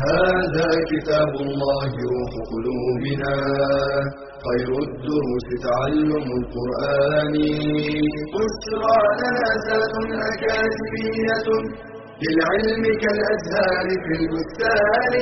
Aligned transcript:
هذا 0.00 0.68
كتاب 0.92 1.32
الله 1.46 1.90
روح 2.12 2.32
قلوبنا 2.52 3.34
خير 4.46 4.70
الدروس 4.88 5.46
تعلم 5.66 6.26
القرآن. 6.40 7.34
بشرى 8.34 8.98
لنا 9.20 9.48
زاد 9.66 9.94
أكاديمية 10.30 11.48
للعلم 12.22 12.84
كالأزهار 13.02 13.86
في 14.04 14.12
البستان. 14.20 15.14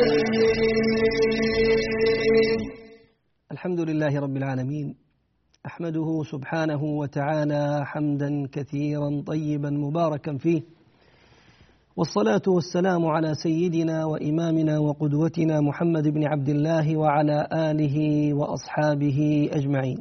الحمد 3.53 3.81
لله 3.81 4.21
رب 4.21 4.37
العالمين 4.37 4.95
أحمده 5.67 6.09
سبحانه 6.33 6.83
وتعالى 6.85 7.83
حمدا 7.85 8.31
كثيرا 8.53 9.23
طيبا 9.27 9.71
مباركا 9.71 10.37
فيه 10.37 10.63
والصلاة 12.01 12.43
والسلام 12.49 13.07
على 13.07 13.35
سيدنا 13.35 14.05
وإمامنا 14.05 14.79
وقدوتنا 14.79 15.61
محمد 15.61 16.09
بن 16.09 16.25
عبد 16.25 16.49
الله 16.49 16.97
وعلى 16.97 17.49
آله 17.53 17.97
وأصحابه 18.35 19.49
أجمعين. 19.53 19.99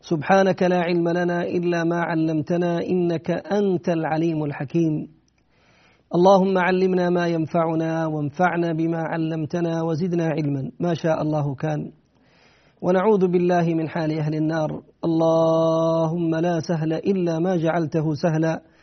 سبحانك 0.00 0.62
لا 0.62 0.80
علم 0.80 1.08
لنا 1.08 1.42
إلا 1.42 1.84
ما 1.84 2.00
علمتنا 2.00 2.82
إنك 2.82 3.30
أنت 3.30 3.88
العليم 3.88 4.44
الحكيم. 4.44 5.08
اللهم 6.14 6.58
علمنا 6.58 7.10
ما 7.10 7.26
ينفعنا 7.26 8.06
وانفعنا 8.06 8.72
بما 8.72 9.02
علمتنا 9.02 9.82
وزدنا 9.82 10.26
علما. 10.26 10.70
ما 10.80 10.94
شاء 10.94 11.22
الله 11.22 11.54
كان. 11.54 11.90
ونعوذ 12.82 13.26
بالله 13.26 13.74
من 13.74 13.88
حال 13.88 14.18
أهل 14.18 14.34
النار. 14.34 14.82
اللهم 15.04 16.34
لا 16.34 16.60
سهل 16.60 16.92
إلا 16.92 17.38
ما 17.38 17.56
جعلته 17.56 18.14
سهلا. 18.14 18.73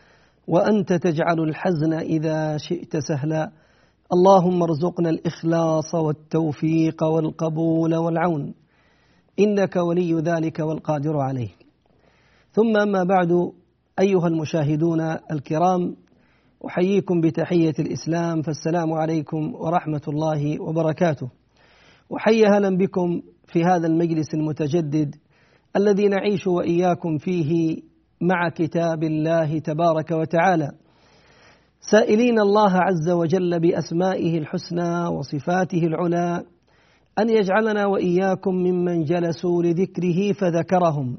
وأنت 0.47 0.93
تجعل 0.93 1.39
الحزن 1.39 1.93
إذا 1.93 2.57
شئت 2.57 2.97
سهلا. 2.97 3.51
اللهم 4.13 4.63
ارزقنا 4.63 5.09
الإخلاص 5.09 5.95
والتوفيق 5.95 7.03
والقبول 7.03 7.95
والعون. 7.95 8.53
إنك 9.39 9.75
ولي 9.75 10.13
ذلك 10.13 10.59
والقادر 10.59 11.17
عليه. 11.17 11.49
ثم 12.51 12.77
أما 12.77 13.03
بعد 13.03 13.51
أيها 13.99 14.27
المشاهدون 14.27 15.01
الكرام 15.31 15.95
أحييكم 16.67 17.21
بتحية 17.21 17.73
الإسلام 17.79 18.41
فالسلام 18.41 18.93
عليكم 18.93 19.55
ورحمة 19.55 20.01
الله 20.07 20.61
وبركاته. 20.61 21.29
وحي 22.09 22.45
أهلا 22.45 22.77
بكم 22.77 23.21
في 23.47 23.63
هذا 23.63 23.87
المجلس 23.87 24.33
المتجدد 24.33 25.15
الذي 25.75 26.07
نعيش 26.07 26.47
وإياكم 26.47 27.17
فيه 27.17 27.81
مع 28.21 28.49
كتاب 28.49 29.03
الله 29.03 29.59
تبارك 29.59 30.11
وتعالى. 30.11 30.71
سائلين 31.91 32.39
الله 32.39 32.71
عز 32.73 33.09
وجل 33.09 33.59
بأسمائه 33.59 34.37
الحسنى 34.37 35.07
وصفاته 35.07 35.83
العلى 35.83 36.43
أن 37.19 37.29
يجعلنا 37.29 37.85
وإياكم 37.85 38.55
ممن 38.55 39.03
جلسوا 39.03 39.63
لذكره 39.63 40.33
فذكرهم 40.33 41.17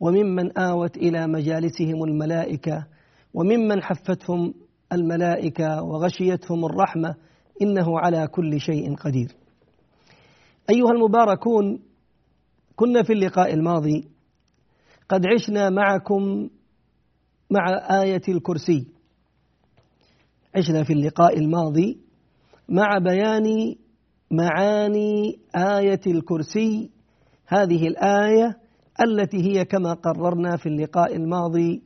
وممن 0.00 0.58
آوت 0.58 0.96
إلى 0.96 1.26
مجالسهم 1.26 2.04
الملائكة 2.04 2.86
وممن 3.34 3.82
حفتهم 3.82 4.54
الملائكة 4.92 5.82
وغشيتهم 5.82 6.64
الرحمة 6.64 7.14
إنه 7.62 7.98
على 7.98 8.26
كل 8.26 8.60
شيء 8.60 8.94
قدير. 8.94 9.28
أيها 10.70 10.90
المباركون 10.90 11.78
كنا 12.76 13.02
في 13.02 13.12
اللقاء 13.12 13.54
الماضي 13.54 14.08
قد 15.08 15.26
عشنا 15.26 15.70
معكم 15.70 16.48
مع 17.50 17.80
آية 18.02 18.22
الكرسي 18.28 18.86
عشنا 20.56 20.84
في 20.84 20.92
اللقاء 20.92 21.38
الماضي 21.38 21.98
مع 22.68 22.98
بيان 22.98 23.74
معاني 24.30 25.38
آية 25.56 26.00
الكرسي 26.06 26.90
هذه 27.46 27.86
الآية 27.88 28.56
التي 29.02 29.36
هي 29.36 29.64
كما 29.64 29.92
قررنا 29.92 30.56
في 30.56 30.66
اللقاء 30.68 31.16
الماضي 31.16 31.82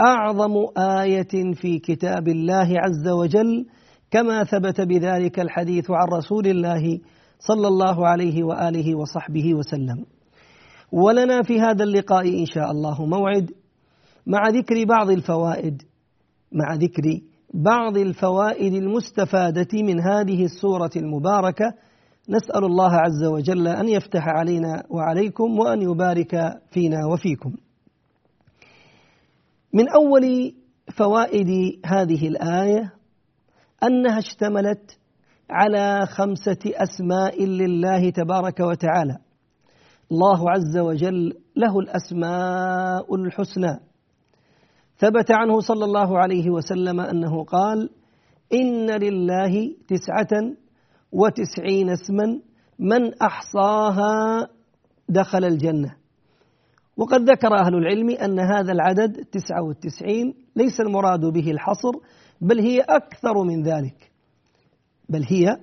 أعظم 0.00 0.52
آية 0.78 1.54
في 1.54 1.78
كتاب 1.78 2.28
الله 2.28 2.68
عز 2.80 3.08
وجل 3.08 3.66
كما 4.10 4.44
ثبت 4.44 4.80
بذلك 4.80 5.40
الحديث 5.40 5.90
عن 5.90 6.08
رسول 6.18 6.46
الله 6.46 7.00
صلى 7.38 7.68
الله 7.68 8.06
عليه 8.08 8.42
وآله 8.44 8.94
وصحبه 8.94 9.54
وسلم. 9.54 10.04
ولنا 10.92 11.42
في 11.42 11.60
هذا 11.60 11.84
اللقاء 11.84 12.28
إن 12.40 12.46
شاء 12.46 12.70
الله 12.70 13.06
موعد 13.06 13.50
مع 14.26 14.48
ذكر 14.48 14.84
بعض 14.84 15.10
الفوائد 15.10 15.82
مع 16.52 16.74
ذكر 16.74 17.20
بعض 17.54 17.96
الفوائد 17.96 18.74
المستفادة 18.74 19.82
من 19.82 20.00
هذه 20.00 20.44
السورة 20.44 20.90
المباركة 20.96 21.74
نسأل 22.28 22.64
الله 22.64 22.92
عز 22.92 23.24
وجل 23.24 23.68
أن 23.68 23.88
يفتح 23.88 24.22
علينا 24.28 24.82
وعليكم 24.90 25.58
وأن 25.58 25.82
يبارك 25.82 26.60
فينا 26.70 27.06
وفيكم. 27.12 27.52
من 29.72 29.88
أول 29.88 30.54
فوائد 30.96 31.80
هذه 31.86 32.28
الآية 32.28 32.92
أنها 33.82 34.18
اشتملت 34.18 34.98
على 35.50 36.06
خمسة 36.06 36.58
أسماء 36.66 37.44
لله 37.44 38.10
تبارك 38.10 38.60
وتعالى 38.60 39.16
الله 40.12 40.50
عز 40.50 40.78
وجل 40.78 41.32
له 41.56 41.78
الأسماء 41.78 43.14
الحسنى. 43.14 43.80
ثبت 44.98 45.30
عنه 45.30 45.60
صلى 45.60 45.84
الله 45.84 46.18
عليه 46.18 46.50
وسلم 46.50 47.00
أنه 47.00 47.44
قال 47.44 47.90
إن 48.52 48.90
لله 48.90 49.74
تسعة 49.88 50.52
وتسعين 51.12 51.90
اسما 51.90 52.40
من 52.78 53.14
أحصاها 53.14 54.48
دخل 55.08 55.44
الجنة. 55.44 55.96
وقد 56.96 57.30
ذكر 57.30 57.54
أهل 57.54 57.74
العلم 57.74 58.10
أن 58.10 58.38
هذا 58.38 58.72
العدد 58.72 59.24
تسعة 59.32 59.62
والتسعين 59.62 60.34
ليس 60.56 60.80
المراد 60.80 61.20
به 61.20 61.50
الحصر 61.50 61.92
بل 62.40 62.60
هي 62.60 62.80
أكثر 62.80 63.42
من 63.42 63.62
ذلك. 63.62 64.12
بل 65.08 65.24
هي 65.28 65.56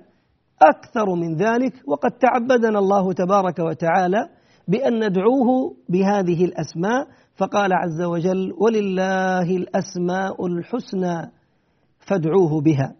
أكثر 0.62 1.14
من 1.14 1.36
ذلك 1.36 1.72
وقد 1.86 2.10
تعبدنا 2.10 2.78
الله 2.78 3.12
تبارك 3.12 3.58
وتعالى 3.58 4.39
بأن 4.70 5.06
ندعوه 5.06 5.76
بهذه 5.88 6.44
الأسماء. 6.44 7.06
فقال 7.36 7.72
عز 7.72 8.02
وجل 8.02 8.52
ولله 8.58 9.56
الأسماء 9.56 10.46
الحسنى 10.46 11.30
فادعوه 11.98 12.60
بها. 12.60 12.94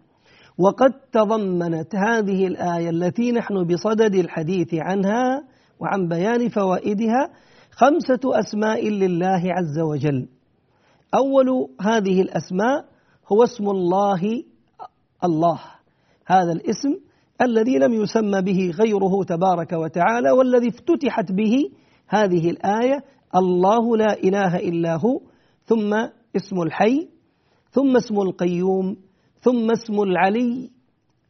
وقد 0.57 0.91
تضمنت 1.11 1.95
هذه 1.95 2.47
الآية 2.47 2.89
التي 2.89 3.31
نحن 3.31 3.63
بصدد 3.63 4.15
الحديث 4.15 4.73
عنها 4.73 5.43
وعن 5.79 6.07
بيان 6.07 6.49
فوائدها 6.49 7.29
خمسة 7.71 8.39
أسماء 8.39 8.89
لله 8.89 9.41
عز 9.45 9.79
وجل. 9.79 10.27
أول 11.15 11.69
هذه 11.81 12.21
الأسماء 12.21 12.85
هو 13.31 13.43
اسم 13.43 13.69
الله 13.69 14.43
الله. 15.23 15.59
هذا 16.27 16.51
الاسم 16.51 17.10
الذي 17.41 17.77
لم 17.77 17.93
يسمى 17.93 18.41
به 18.41 18.71
غيره 18.79 19.23
تبارك 19.23 19.73
وتعالى 19.73 20.31
والذي 20.31 20.67
افتتحت 20.67 21.31
به 21.31 21.69
هذه 22.07 22.49
الآية 22.49 23.03
الله 23.35 23.97
لا 23.97 24.13
إله 24.13 24.55
إلا 24.57 24.95
هو 24.95 25.19
ثم 25.65 25.93
اسم 26.35 26.61
الحي 26.61 27.07
ثم 27.71 27.95
اسم 27.97 28.19
القيوم 28.21 28.97
ثم 29.41 29.71
اسم 29.71 30.01
العلي 30.01 30.69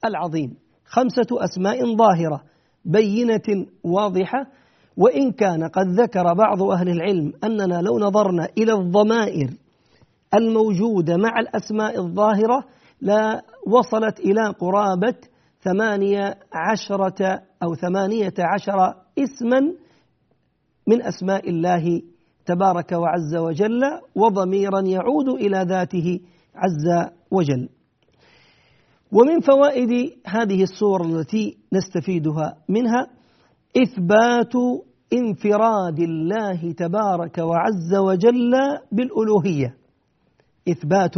العظيم. 0.06 0.58
خمسة 0.86 1.28
أسماء 1.32 1.96
ظاهرة 1.96 2.44
بينة 2.86 3.66
واضحة 3.84 4.46
وإن 4.98 5.32
كان 5.32 5.64
قد 5.64 5.88
ذكر 5.88 6.34
بعض 6.34 6.64
أهل 6.64 6.90
العلم 6.90 7.34
أننا 7.44 7.82
لو 7.82 8.00
نظرنا 8.00 8.48
إلى 8.58 8.74
الضمائر 8.74 9.50
الموجودة 10.34 11.18
مع 11.18 11.40
الأسماء 11.40 12.00
الظاهرة 12.00 12.64
لا 13.02 13.42
وصلت 13.68 14.20
إلى 14.20 14.48
قرابة 14.60 15.16
ثمانية 15.64 16.38
عشرة 16.54 17.42
أو 17.64 17.76
ثمانية 17.76 18.34
عشر 18.40 18.96
اسما 19.20 19.60
من 20.88 21.02
أسماء 21.02 21.50
الله 21.50 22.02
تبارك 22.46 22.92
وعز 22.92 23.36
وجل 23.36 23.82
وضميرا 24.16 24.82
يعود 24.82 25.30
إلى 25.30 25.66
ذاته 25.70 26.20
عز 26.56 27.10
وجل. 27.32 27.70
ومن 29.12 29.40
فوائد 29.40 30.12
هذه 30.26 30.64
السور 30.64 31.06
التي 31.06 31.58
نستفيدها 31.74 32.58
منها 32.70 33.08
إثبات 33.78 34.54
انفراد 35.14 36.00
الله 36.00 36.72
تبارك 36.72 37.38
وعز 37.38 37.96
وجل 37.96 38.52
بالألوهية. 38.92 39.76
إثبات 40.70 41.16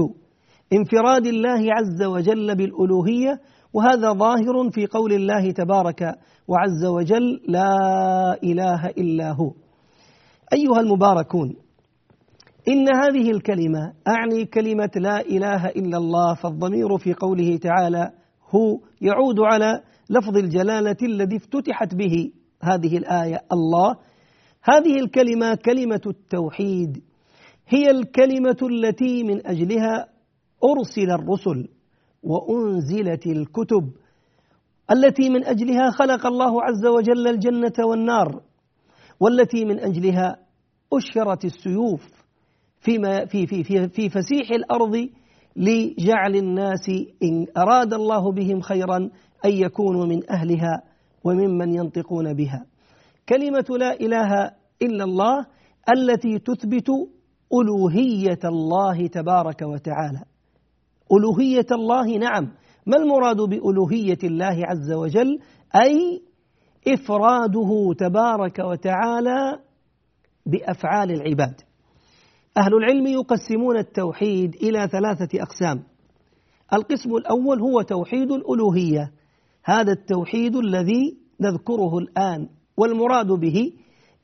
انفراد 0.73 1.27
الله 1.27 1.73
عز 1.73 2.03
وجل 2.03 2.55
بالألوهية 2.55 3.39
وهذا 3.73 4.13
ظاهر 4.13 4.69
في 4.71 4.85
قول 4.85 5.13
الله 5.13 5.51
تبارك 5.51 6.15
وعز 6.47 6.85
وجل 6.85 7.41
لا 7.47 7.77
إله 8.43 8.87
إلا 8.87 9.31
هو. 9.31 9.51
أيها 10.53 10.79
المباركون 10.79 11.55
إن 12.67 12.95
هذه 12.95 13.31
الكلمة 13.31 13.93
أعني 14.07 14.45
كلمة 14.45 14.91
لا 14.95 15.21
إله 15.21 15.67
إلا 15.67 15.97
الله 15.97 16.33
فالضمير 16.33 16.97
في 16.97 17.13
قوله 17.13 17.57
تعالى 17.57 18.11
هو 18.49 18.79
يعود 19.01 19.39
على 19.39 19.81
لفظ 20.09 20.37
الجلالة 20.37 20.97
الذي 21.03 21.35
افتتحت 21.35 21.95
به 21.95 22.31
هذه 22.61 22.97
الآية 22.97 23.39
الله. 23.51 23.95
هذه 24.63 24.99
الكلمة 24.99 25.55
كلمة 25.55 26.01
التوحيد 26.07 27.03
هي 27.67 27.91
الكلمة 27.91 28.57
التي 28.63 29.23
من 29.23 29.47
أجلها 29.47 30.07
أرسل 30.63 31.11
الرسل. 31.11 31.69
وأنزلت 32.23 33.27
الكتب 33.27 33.91
التي 34.91 35.29
من 35.29 35.45
أجلها 35.45 35.91
خلق 35.91 36.25
الله 36.27 36.63
عز 36.63 36.85
وجل 36.85 37.27
الجنة 37.27 37.87
والنار 37.87 38.41
والتي 39.19 39.65
من 39.65 39.79
أجلها 39.79 40.37
أشرت 40.93 41.45
السيوف 41.45 42.01
فيما 42.79 43.25
في 43.25 43.47
في 43.47 43.63
في 43.63 43.87
في 43.87 44.09
فسيح 44.09 44.51
الأرض 44.51 45.09
لجعل 45.55 46.35
الناس 46.35 46.89
إن 47.23 47.45
أراد 47.57 47.93
الله 47.93 48.31
بهم 48.31 48.61
خيرا 48.61 48.97
أن 49.45 49.51
يكونوا 49.51 50.05
من 50.05 50.31
أهلها 50.31 50.83
وممن 51.23 51.73
ينطقون 51.75 52.33
بها. 52.33 52.65
كلمة 53.29 53.65
لا 53.79 53.93
إله 53.93 54.51
إلا 54.81 55.03
الله 55.03 55.45
التي 55.97 56.39
تثبت 56.39 56.89
ألوهية 57.53 58.39
الله 58.45 59.07
تبارك 59.07 59.61
وتعالى. 59.61 60.23
ألوهية 61.17 61.65
الله 61.71 62.17
نعم. 62.17 62.51
ما 62.85 62.97
المراد 62.97 63.37
بألوهية 63.37 64.17
الله 64.23 64.65
عز 64.65 64.91
وجل؟ 64.91 65.39
أي 65.75 66.21
إفراده 66.87 67.93
تبارك 67.99 68.59
وتعالى 68.59 69.59
بأفعال 70.45 71.11
العباد. 71.11 71.61
أهل 72.57 72.73
العلم 72.73 73.07
يقسمون 73.07 73.77
التوحيد 73.77 74.55
إلى 74.55 74.87
ثلاثة 74.87 75.41
أقسام. 75.41 75.83
القسم 76.73 77.15
الأول 77.15 77.59
هو 77.61 77.81
توحيد 77.81 78.31
الألوهية. 78.31 79.11
هذا 79.65 79.91
التوحيد 79.91 80.55
الذي 80.55 81.17
نذكره 81.41 81.97
الآن 81.97 82.49
والمراد 82.77 83.27
به 83.27 83.73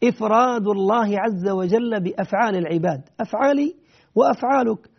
إفراد 0.04 0.68
الله 0.68 1.20
عز 1.20 1.50
وجل 1.50 2.00
بأفعال 2.00 2.56
العباد. 2.56 3.02
أفعالي 3.20 3.76
وأفعالك. 4.16 4.90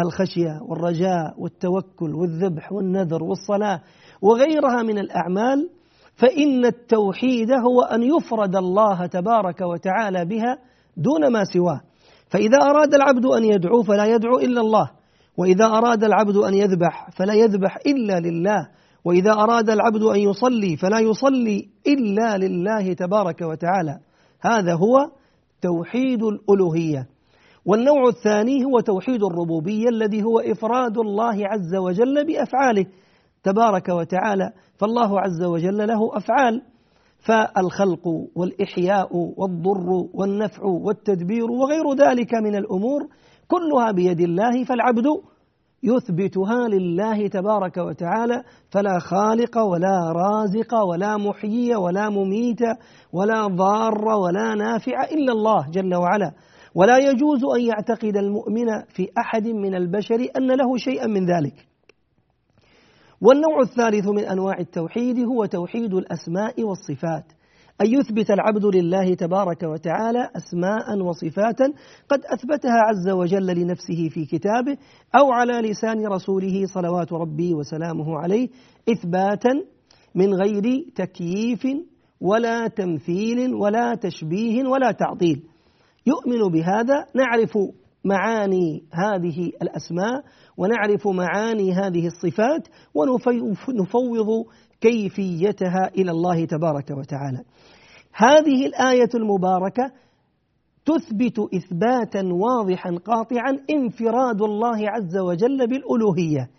الخشية 0.00 0.60
والرجاء 0.68 1.34
والتوكل 1.38 2.14
والذبح 2.14 2.72
والنذر 2.72 3.22
والصلاة 3.22 3.80
وغيرها 4.22 4.82
من 4.82 4.98
الأعمال 4.98 5.70
فإن 6.14 6.64
التوحيد 6.64 7.50
هو 7.50 7.82
أن 7.82 8.02
يفرد 8.02 8.56
الله 8.56 9.06
تبارك 9.06 9.60
وتعالى 9.60 10.24
بها 10.24 10.58
دون 10.96 11.32
ما 11.32 11.44
سواه. 11.44 11.80
فإذا 12.28 12.58
أراد 12.58 12.94
العبد 12.94 13.26
أن 13.26 13.44
يدعو 13.44 13.82
فلا 13.82 14.04
يدعو 14.04 14.38
إلا 14.38 14.60
الله 14.60 14.90
وإذا 15.36 15.64
أراد 15.64 16.04
العبد 16.04 16.36
أن 16.36 16.54
يذبح 16.54 17.10
فلا 17.10 17.34
يذبح 17.34 17.78
إلا 17.86 18.20
لله 18.20 18.68
وإذا 19.04 19.32
أراد 19.32 19.70
العبد 19.70 20.02
أن 20.02 20.20
يصلي 20.20 20.76
فلا 20.76 20.98
يصلي 20.98 21.68
إلا 21.86 22.38
لله 22.38 22.92
تبارك 22.92 23.40
وتعالى. 23.42 23.98
هذا 24.40 24.74
هو 24.74 25.10
توحيد 25.62 26.22
الألوهية. 26.22 27.08
والنوع 27.66 28.08
الثاني 28.08 28.64
هو 28.64 28.80
توحيد 28.80 29.22
الربوبية 29.24 29.88
الذي 29.88 30.22
هو 30.22 30.40
إفراد 30.40 30.98
الله 30.98 31.46
عز 31.46 31.74
وجل 31.76 32.26
بأفعاله 32.26 32.86
تبارك 33.42 33.88
وتعالى 33.88 34.52
فالله 34.76 35.20
عز 35.20 35.42
وجل 35.42 35.86
له 35.86 36.16
أفعال. 36.16 36.62
فالخلق 37.24 38.08
والإحياء 38.36 39.08
والضر 39.36 40.08
والنفع 40.14 40.64
والتدبير 40.64 41.50
وغير 41.50 41.94
ذلك 41.94 42.34
من 42.34 42.56
الأمور 42.56 43.08
كلها 43.48 43.92
بيد 43.92 44.20
الله 44.20 44.64
فالعبد 44.64 45.04
يثبتها 45.82 46.68
لله 46.68 47.28
تبارك 47.28 47.76
وتعالى 47.76 48.42
فلا 48.70 48.98
خالق 48.98 49.58
ولا 49.58 50.12
رازق 50.12 50.74
ولا 50.74 51.16
محيي 51.16 51.74
ولا 51.74 52.08
مميت 52.10 52.60
ولا 53.12 53.46
ضار 53.46 54.04
ولا 54.08 54.54
نافع 54.54 55.04
إلا 55.04 55.32
الله 55.32 55.70
جل 55.70 55.94
وعلا. 55.94 56.32
ولا 56.74 56.98
يجوز 56.98 57.44
أن 57.56 57.60
يعتقد 57.60 58.16
المؤمن 58.16 58.66
في 58.88 59.08
أحد 59.18 59.46
من 59.46 59.74
البشر 59.74 60.26
أن 60.36 60.46
له 60.46 60.76
شيئا 60.76 61.06
من 61.06 61.26
ذلك. 61.26 61.66
والنوع 63.20 63.60
الثالث 63.60 64.08
من 64.08 64.24
أنواع 64.24 64.58
التوحيد 64.58 65.18
هو 65.18 65.44
توحيد 65.44 65.94
الأسماء 65.94 66.62
والصفات 66.62 67.24
أن 67.80 67.86
يثبت 67.86 68.30
العبد 68.30 68.64
لله 68.64 69.14
تبارك 69.14 69.62
وتعالى 69.62 70.30
أسماء 70.36 70.98
وصفات 70.98 71.60
قد 72.08 72.20
أثبتها 72.24 72.80
عز 72.88 73.08
وجل 73.08 73.46
لنفسه 73.46 74.08
في 74.08 74.24
كتابه 74.24 74.76
أو 75.14 75.32
على 75.32 75.70
لسان 75.70 76.06
رسوله 76.06 76.66
صلوات 76.66 77.12
ربي 77.12 77.54
وسلامه 77.54 78.18
عليه 78.18 78.48
إثباتا 78.88 79.50
من 80.14 80.34
غير 80.34 80.84
تكييف 80.94 81.66
ولا 82.20 82.68
تمثيل 82.68 83.54
ولا 83.54 83.94
تشبيه 83.94 84.68
ولا 84.68 84.92
تعطيل. 84.92 85.42
يؤمن 86.06 86.52
بهذا 86.52 87.06
نعرف 87.14 87.58
معاني 88.04 88.84
هذه 88.92 89.52
الأسماء 89.62 90.24
ونعرف 90.56 91.08
معاني 91.08 91.72
هذه 91.72 92.06
الصفات 92.06 92.68
ونفوض 92.94 94.44
كيفيتها 94.80 95.90
إلى 95.98 96.10
الله 96.10 96.44
تبارك 96.44 96.90
وتعالى. 96.90 97.44
هذه 98.14 98.66
الآية 98.66 99.08
المباركة 99.14 99.92
تثبت 100.84 101.38
إثباتا 101.54 102.22
واضحا 102.32 102.90
قاطعا 102.90 103.58
انفراد 103.70 104.42
الله 104.42 104.90
عز 104.90 105.16
وجل 105.16 105.66
بالألوهية. 105.66 106.50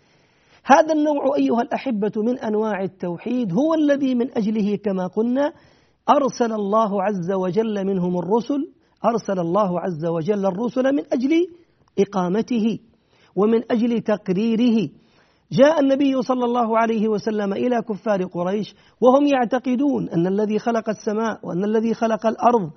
هذا 0.64 0.92
النوع 0.92 1.36
أيها 1.36 1.62
الأحبة 1.62 2.12
من 2.16 2.38
أنواع 2.38 2.82
التوحيد 2.82 3.52
هو 3.52 3.74
الذي 3.74 4.14
من 4.14 4.36
أجله 4.36 4.76
كما 4.76 5.06
قلنا 5.06 5.52
أرسل 6.10 6.52
الله 6.52 7.02
عز 7.02 7.32
وجل 7.32 7.86
منهم 7.86 8.18
الرسل 8.18 8.75
أرسل 9.04 9.38
الله 9.40 9.80
عز 9.80 10.06
وجل 10.06 10.46
الرسل 10.46 10.94
من 10.94 11.02
أجل 11.12 11.46
إقامته 11.98 12.78
ومن 13.36 13.72
أجل 13.72 14.00
تقريره. 14.00 14.88
جاء 15.52 15.80
النبي 15.80 16.22
صلى 16.22 16.44
الله 16.44 16.78
عليه 16.78 17.08
وسلم 17.08 17.52
إلى 17.52 17.82
كفار 17.82 18.24
قريش 18.24 18.74
وهم 19.00 19.26
يعتقدون 19.26 20.08
أن 20.08 20.26
الذي 20.26 20.58
خلق 20.58 20.88
السماء 20.88 21.40
وأن 21.42 21.64
الذي 21.64 21.94
خلق 21.94 22.26
الأرض 22.26 22.70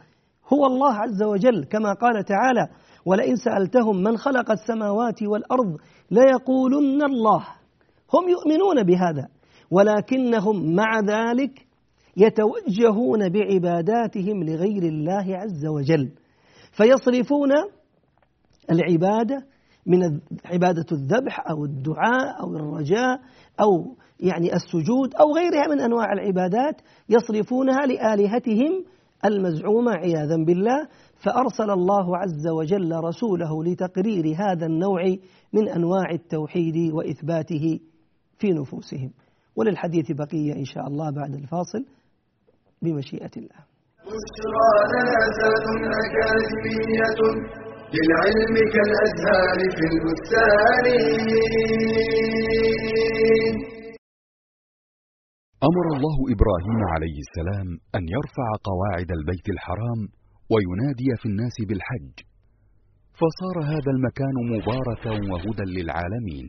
هو 0.53 0.65
الله 0.65 0.93
عز 0.93 1.23
وجل. 1.23 1.63
كما 1.63 1.93
قال 1.93 2.25
تعالى 2.25 2.67
ولئن 3.05 3.35
سألتهم 3.35 4.03
من 4.03 4.17
خلق 4.17 4.51
السماوات 4.51 5.23
والأرض 5.23 5.77
ليقولن 6.11 7.03
الله. 7.03 7.47
هم 8.13 8.29
يؤمنون 8.29 8.83
بهذا 8.83 9.27
ولكنهم 9.71 10.75
مع 10.75 10.99
ذلك 10.99 11.68
يتوجهون 12.19 13.29
بعباداتهم 13.29 14.43
لغير 14.43 14.83
الله 14.83 15.37
عز 15.37 15.65
وجل 15.65 16.11
فيصرفون 16.71 17.51
العبادة 18.71 19.45
من 19.85 20.19
عبادة 20.45 20.85
الذبح 20.91 21.49
أو 21.49 21.65
الدعاء 21.65 22.41
أو 22.43 22.55
الرجاء 22.55 23.19
أو 23.61 23.95
يعني 24.19 24.53
السجود 24.53 25.15
أو 25.15 25.35
غيرها 25.35 25.67
من 25.67 25.81
أنواع 25.81 26.13
العبادات 26.13 26.81
يصرفونها 27.09 27.85
لآلهتهم 27.85 28.85
المزعومة 29.25 29.91
عياذا 29.91 30.35
بالله. 30.35 30.87
فأرسل 31.23 31.71
الله 31.71 32.17
عز 32.17 32.47
وجل 32.47 32.95
رسوله 33.03 33.63
لتقرير 33.63 34.35
هذا 34.37 34.65
النوع 34.65 35.01
من 35.53 35.69
أنواع 35.69 36.11
التوحيد 36.11 36.93
وإثباته 36.93 37.79
في 38.37 38.47
نفوسهم. 38.51 39.11
وللحديث 39.55 40.11
بقية 40.11 40.53
إن 40.53 40.65
شاء 40.65 40.87
الله 40.87 41.11
بعد 41.11 41.33
الفاصل. 41.33 41.85
بمشيئة 42.81 43.31
الله. 43.37 43.59
بشرى 44.09 44.69
أكاديمية 46.03 47.21
للعلم 47.95 48.55
كالأزهار 48.73 49.59
في 49.77 49.85
البستان 49.93 50.85
أمر 55.69 55.85
الله 55.95 56.17
إبراهيم 56.35 56.79
عليه 56.93 57.17
السلام 57.25 57.67
أن 57.97 58.03
يرفع 58.15 58.47
قواعد 58.69 59.09
البيت 59.11 59.47
الحرام 59.55 60.01
وينادي 60.51 61.09
في 61.21 61.25
الناس 61.31 61.55
بالحج. 61.67 62.15
فصار 63.19 63.55
هذا 63.73 63.91
المكان 63.95 64.35
مباركا 64.53 65.13
وهدى 65.31 65.65
للعالمين. 65.77 66.47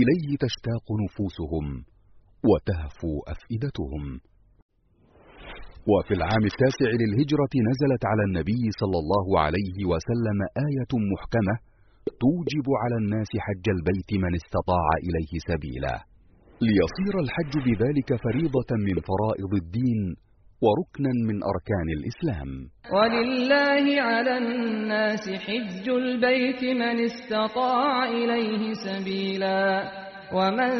إليه 0.00 0.28
تشتاق 0.44 0.86
نفوسهم 1.04 1.66
وتهفو 2.50 3.12
أفئدتهم. 3.34 4.04
وفي 5.88 6.14
العام 6.14 6.44
التاسع 6.52 6.90
للهجرة 7.00 7.54
نزلت 7.70 8.02
على 8.10 8.22
النبي 8.28 8.62
صلى 8.80 8.98
الله 9.02 9.40
عليه 9.40 9.78
وسلم 9.92 10.38
آية 10.68 10.92
محكمة 11.12 11.54
توجب 12.22 12.66
على 12.82 12.96
الناس 13.02 13.30
حج 13.46 13.66
البيت 13.76 14.10
من 14.24 14.32
استطاع 14.40 14.88
إليه 15.06 15.32
سبيلا. 15.50 15.94
ليصير 16.68 17.14
الحج 17.24 17.54
بذلك 17.66 18.10
فريضة 18.24 18.70
من 18.86 18.96
فرائض 19.10 19.52
الدين 19.62 20.00
وركنا 20.64 21.12
من 21.28 21.36
أركان 21.52 21.88
الإسلام. 21.98 22.50
ولله 22.96 24.02
على 24.02 24.38
الناس 24.38 25.24
حج 25.46 25.88
البيت 25.88 26.62
من 26.64 26.96
استطاع 27.04 28.08
إليه 28.08 28.72
سبيلا. 28.86 30.09
ومن 30.34 30.72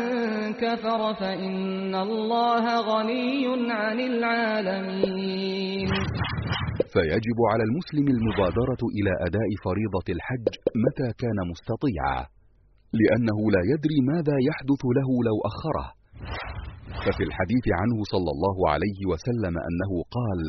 كفر 0.52 1.14
فإن 1.14 1.95
الله 1.95 2.64
غني 2.90 3.45
عن 3.73 4.00
العالمين. 4.00 5.90
فيجب 6.92 7.38
على 7.52 7.64
المسلم 7.69 8.07
المبادرة 8.16 8.83
إلى 8.97 9.12
أداء 9.26 9.49
فريضة 9.64 10.07
الحج 10.16 10.49
متى 10.85 11.09
كان 11.23 11.38
مستطيعا 11.52 12.21
لأنه 13.00 13.38
لا 13.54 13.62
يدري 13.73 13.99
ماذا 14.12 14.37
يحدث 14.49 14.83
له 14.99 15.09
لو 15.28 15.37
أخره. 15.50 15.87
ففي 17.04 17.23
الحديث 17.28 17.66
عنه 17.80 17.99
صلى 18.12 18.30
الله 18.35 18.71
عليه 18.73 19.00
وسلم 19.11 19.54
أنه 19.69 19.92
قال 20.19 20.40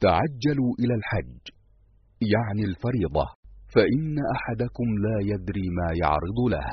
تعجلوا 0.00 0.72
إلى 0.80 0.94
الحج 1.00 1.42
يعني 2.34 2.62
الفريضة 2.70 3.26
فإن 3.74 4.16
أحدكم 4.36 4.88
لا 5.06 5.16
يدري 5.32 5.66
ما 5.78 5.88
يعرض 6.02 6.38
له. 6.50 6.66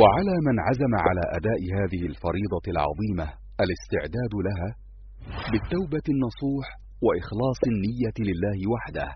وعلى 0.00 0.34
من 0.46 0.56
عزم 0.66 0.92
على 1.06 1.24
أداء 1.38 1.60
هذه 1.78 2.02
الفريضة 2.12 2.64
العظيمة 2.74 3.26
الاستعداد 3.64 4.32
لها 4.46 4.70
بالتوبة 5.52 6.06
النصوح 6.14 6.66
وإخلاص 7.06 7.60
النية 7.72 8.16
لله 8.28 8.58
وحده 8.74 9.08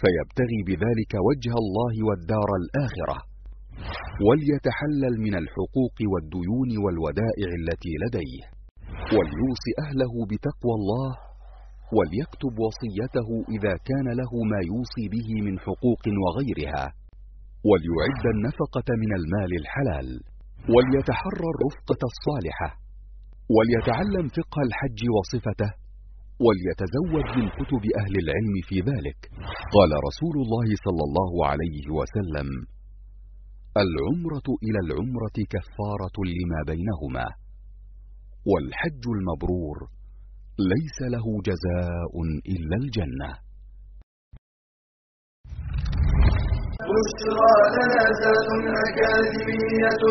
فيبتغي 0.00 0.60
بذلك 0.68 1.12
وجه 1.28 1.52
الله 1.62 1.94
والدار 2.08 2.48
الآخرة 2.62 3.18
وليتحلل 4.26 5.14
من 5.26 5.34
الحقوق 5.42 5.96
والديون 6.12 6.70
والودائع 6.84 7.48
التي 7.60 7.92
لديه 8.02 8.42
وليوصي 9.16 9.72
أهله 9.84 10.12
بتقوى 10.30 10.74
الله 10.80 11.10
وليكتب 11.96 12.54
وصيته 12.66 13.28
إذا 13.56 13.74
كان 13.88 14.06
له 14.20 14.32
ما 14.50 14.60
يوصي 14.70 15.04
به 15.14 15.28
من 15.46 15.58
حقوق 15.58 16.02
وغيرها. 16.24 16.84
وليعد 17.70 18.24
النفقة 18.34 18.88
من 19.02 19.10
المال 19.20 19.50
الحلال 19.60 20.08
وليتحرى 20.74 21.46
الرفقة 21.54 22.00
الصالحة 22.12 22.68
وليتعلم 23.54 24.26
فقه 24.38 24.58
الحج 24.68 25.00
وصفته 25.16 25.70
وليتزود 26.44 27.26
من 27.38 27.46
كتب 27.58 27.84
أهل 28.00 28.14
العلم 28.24 28.54
في 28.68 28.76
ذلك. 28.90 29.18
قال 29.76 29.90
رسول 30.08 30.36
الله 30.44 30.68
صلى 30.86 31.02
الله 31.08 31.32
عليه 31.50 31.84
وسلم 31.98 32.48
العمرة 33.84 34.48
إلى 34.66 34.78
العمرة 34.86 35.38
كفارة 35.54 36.16
لما 36.34 36.60
بينهما 36.70 37.26
والحج 38.50 39.04
المبرور 39.16 39.78
ليس 40.72 40.98
له 41.14 41.26
جزاء 41.48 42.12
إلا 42.54 42.76
الجنة. 42.82 43.30
بشرى 46.88 47.54
أكاديمية 48.86 50.04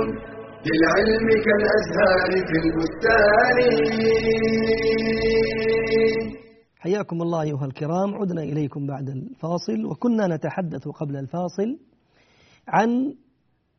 للعلم 0.68 1.27
كالأزهار 1.46 2.32
في 2.48 2.56
البستان. 2.63 3.58
حياكم 6.77 7.22
الله 7.22 7.42
أيها 7.42 7.65
الكرام 7.65 8.15
عدنا 8.15 8.44
إليكم 8.44 8.88
بعد 8.88 9.10
الفاصل 9.10 9.86
وكنا 9.86 10.36
نتحدث 10.36 10.88
قبل 10.88 11.15
الفاصل 11.15 11.77
عن 12.68 13.13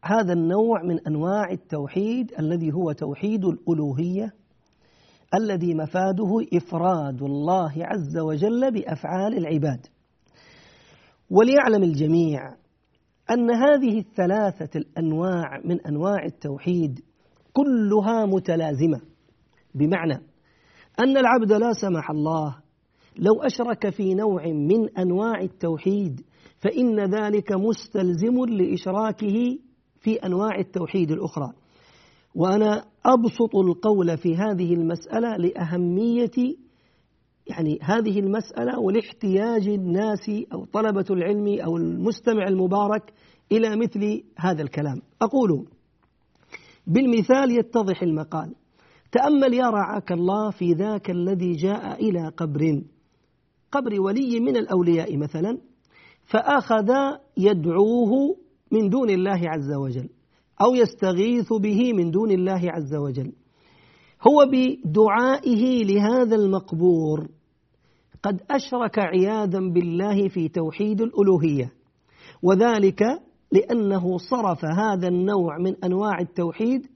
هذا 0.04 0.32
النوع 0.32 0.82
من 0.82 1.06
أنواع 1.06 1.50
التوحيد 1.50 2.32
الذي 2.38 2.72
هو 2.72 2.92
توحيد 2.92 3.44
الألوهية 3.44 4.32
الذي 5.34 5.74
مفاده 5.74 6.46
إفراد 6.54 7.22
الله 7.22 7.72
عز 7.76 8.18
وجل 8.18 8.70
بأفعال 8.72 9.38
العباد. 9.38 9.86
وليعلم 11.30 11.82
الجميع 11.82 12.63
أن 13.30 13.50
هذه 13.50 13.98
الثلاثة 13.98 14.78
الأنواع 14.78 15.60
من 15.64 15.80
أنواع 15.80 16.24
التوحيد 16.24 17.00
كلها 17.52 18.26
متلازمة. 18.26 19.00
بمعنى 19.74 20.20
أن 21.00 21.16
العبد 21.16 21.52
لا 21.52 21.72
سمح 21.72 22.10
الله 22.10 22.56
لو 23.18 23.42
أشرك 23.42 23.90
في 23.90 24.14
نوع 24.14 24.46
من 24.46 24.98
أنواع 24.98 25.40
التوحيد 25.40 26.20
فإن 26.58 27.00
ذلك 27.00 27.52
مستلزم 27.52 28.44
لإشراكه 28.48 29.58
في 30.00 30.14
أنواع 30.14 30.58
التوحيد 30.58 31.10
الأخرى. 31.10 31.52
وأنا 32.34 32.84
أبسط 33.06 33.56
القول 33.56 34.18
في 34.18 34.36
هذه 34.36 34.74
المسألة 34.74 35.36
لأهمية 35.36 36.56
يعني 37.46 37.78
هذه 37.82 38.18
المسألة 38.20 38.78
ولاحتياج 38.78 39.68
الناس 39.68 40.30
أو 40.52 40.64
طلبة 40.64 41.04
العلم 41.10 41.60
أو 41.60 41.76
المستمع 41.76 42.48
المبارك 42.48 43.12
إلى 43.52 43.76
مثل 43.76 44.22
هذا 44.38 44.62
الكلام. 44.62 45.02
أقول 45.22 45.66
بالمثال 46.86 47.50
يتضح 47.58 48.02
المقال 48.02 48.54
تأمل 49.12 49.54
يا 49.54 49.70
رعاك 49.70 50.12
الله 50.12 50.50
في 50.50 50.72
ذاك 50.72 51.10
الذي 51.10 51.52
جاء 51.52 52.08
إلى 52.08 52.28
قبر. 52.28 52.82
قبر 53.72 54.00
ولي 54.00 54.40
من 54.40 54.56
الأولياء 54.56 55.16
مثلا 55.16 55.58
فأخذ 56.24 56.90
يدعوه 57.36 58.36
من 58.72 58.88
دون 58.88 59.10
الله 59.10 59.40
عز 59.44 59.72
وجل 59.72 60.08
أو 60.60 60.74
يستغيث 60.74 61.52
به 61.52 61.92
من 61.92 62.10
دون 62.10 62.30
الله 62.30 62.60
عز 62.64 62.94
وجل. 62.94 63.32
هو 64.28 64.46
بدعائه 64.52 65.84
لهذا 65.84 66.36
المقبور 66.36 67.28
قد 68.22 68.40
أشرك 68.50 68.98
عياذا 68.98 69.58
بالله 69.60 70.28
في 70.28 70.48
توحيد 70.48 71.00
الألوهية 71.00 71.72
وذلك 72.42 73.02
لأنه 73.52 74.18
صرف 74.18 74.64
هذا 74.64 75.08
النوع 75.08 75.58
من 75.58 75.84
أنواع 75.84 76.20
التوحيد 76.20 76.86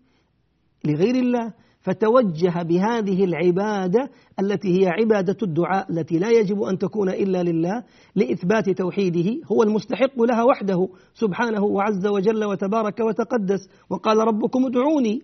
لغير 0.84 1.14
الله 1.14 1.52
فتوجه 1.80 2.62
بهذه 2.62 3.24
العبادة 3.24 4.10
التي 4.40 4.80
هي 4.80 4.88
عبادة 4.88 5.36
الدعاء 5.42 5.92
التي 5.92 6.18
لا 6.18 6.30
يجب 6.30 6.62
أن 6.62 6.78
تكون 6.78 7.08
إلا 7.08 7.42
لله 7.42 7.82
لإثبات 8.16 8.70
توحيده 8.70 9.46
هو 9.52 9.62
المستحق 9.62 10.22
لها 10.22 10.42
وحده 10.42 10.88
سبحانه 11.14 11.64
وعز 11.64 12.06
وجل 12.06 12.44
وتبارك 12.44 13.00
وتقدس 13.00 13.68
وقال 13.90 14.18
ربكم 14.18 14.66
ادعوني 14.66 15.22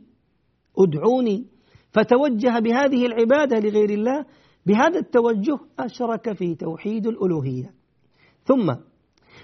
ادعوني 0.79 1.54
فتوجه 1.95 2.59
بهذه 2.59 3.07
العبادة 3.07 3.59
لغير 3.59 3.91
الله 3.91 4.25
بهذا 4.67 4.99
التوجه 4.99 5.59
أشرك 5.79 6.33
في 6.33 6.55
توحيد 6.55 7.07
الألوهية. 7.07 7.71
ثم 8.45 8.67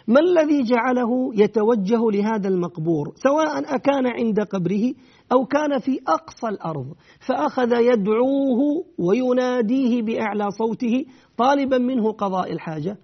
ما 0.08 0.20
الذي 0.20 0.62
جعله 0.62 1.30
يتوجه 1.34 2.10
لهذا 2.10 2.48
المقبور؟ 2.48 3.12
سواء 3.14 3.74
أكان 3.74 4.06
عند 4.06 4.40
قبره 4.40 4.92
أو 5.32 5.44
كان 5.44 5.78
في 5.78 6.00
أقصى 6.08 6.48
الأرض 6.48 6.94
فأخذ 7.26 7.72
يدعوه 7.72 8.84
ويناديه 8.98 10.02
بأعلى 10.02 10.50
صوته 10.50 11.04
طالبا 11.36 11.78
منه 11.78 12.12
قضاء 12.12 12.52
الحاجة. 12.52 12.96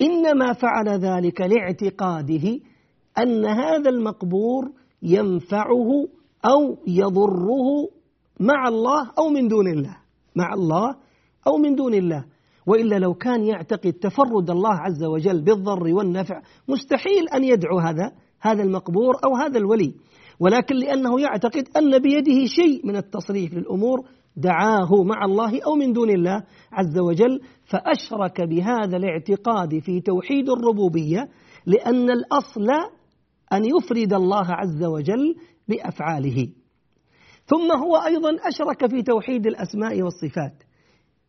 إنما 0.00 0.52
فعل 0.52 0.88
ذلك 0.88 1.40
لاعتقاده 1.40 2.60
أن 3.18 3.44
هذا 3.46 3.90
المقبور 3.90 4.70
ينفعه 5.02 6.08
أو 6.44 6.76
يضره 6.86 7.88
مع 8.42 8.68
الله 8.68 9.10
أو 9.18 9.28
من 9.28 9.48
دون 9.48 9.68
الله. 9.68 9.96
مع 10.36 10.54
الله 10.54 10.96
أو 11.46 11.56
من 11.56 11.74
دون 11.74 11.94
الله. 11.94 12.24
وإلا 12.66 12.98
لو 12.98 13.14
كان 13.14 13.44
يعتقد 13.44 13.92
تفرد 13.92 14.50
الله 14.50 14.74
عز 14.74 15.04
وجل 15.04 15.42
بالضر 15.42 15.94
والنفع 15.94 16.42
مستحيل 16.68 17.28
أن 17.34 17.44
يدعو 17.44 17.78
هذا 17.78 18.12
هذا 18.40 18.62
المقبور 18.62 19.14
أو 19.24 19.36
هذا 19.36 19.58
الولي. 19.58 19.94
ولكن 20.40 20.74
لأنه 20.74 21.20
يعتقد 21.20 21.68
أن 21.76 21.98
بيده 21.98 22.46
شيء 22.46 22.86
من 22.86 22.96
التصريف 22.96 23.54
للأمور 23.54 23.98
دعاه 24.36 25.02
مع 25.02 25.24
الله 25.24 25.60
أو 25.66 25.74
من 25.74 25.92
دون 25.92 26.10
الله 26.10 26.42
عز 26.72 26.98
وجل 26.98 27.40
فأشرك 27.64 28.40
بهذا 28.40 28.96
الاعتقاد 28.96 29.78
في 29.78 30.00
توحيد 30.00 30.50
الربوبية 30.50 31.28
لأن 31.66 32.10
الأصل 32.10 32.70
أن 33.52 33.64
يفرد 33.64 34.12
الله 34.12 34.46
عز 34.48 34.84
وجل 34.84 35.34
بأفعاله. 35.68 36.61
ثم 37.46 37.72
هو 37.72 37.96
أيضا 37.96 38.36
أشرك 38.48 38.90
في 38.90 39.02
توحيد 39.02 39.46
الأسماء 39.46 40.02
والصفات 40.02 40.62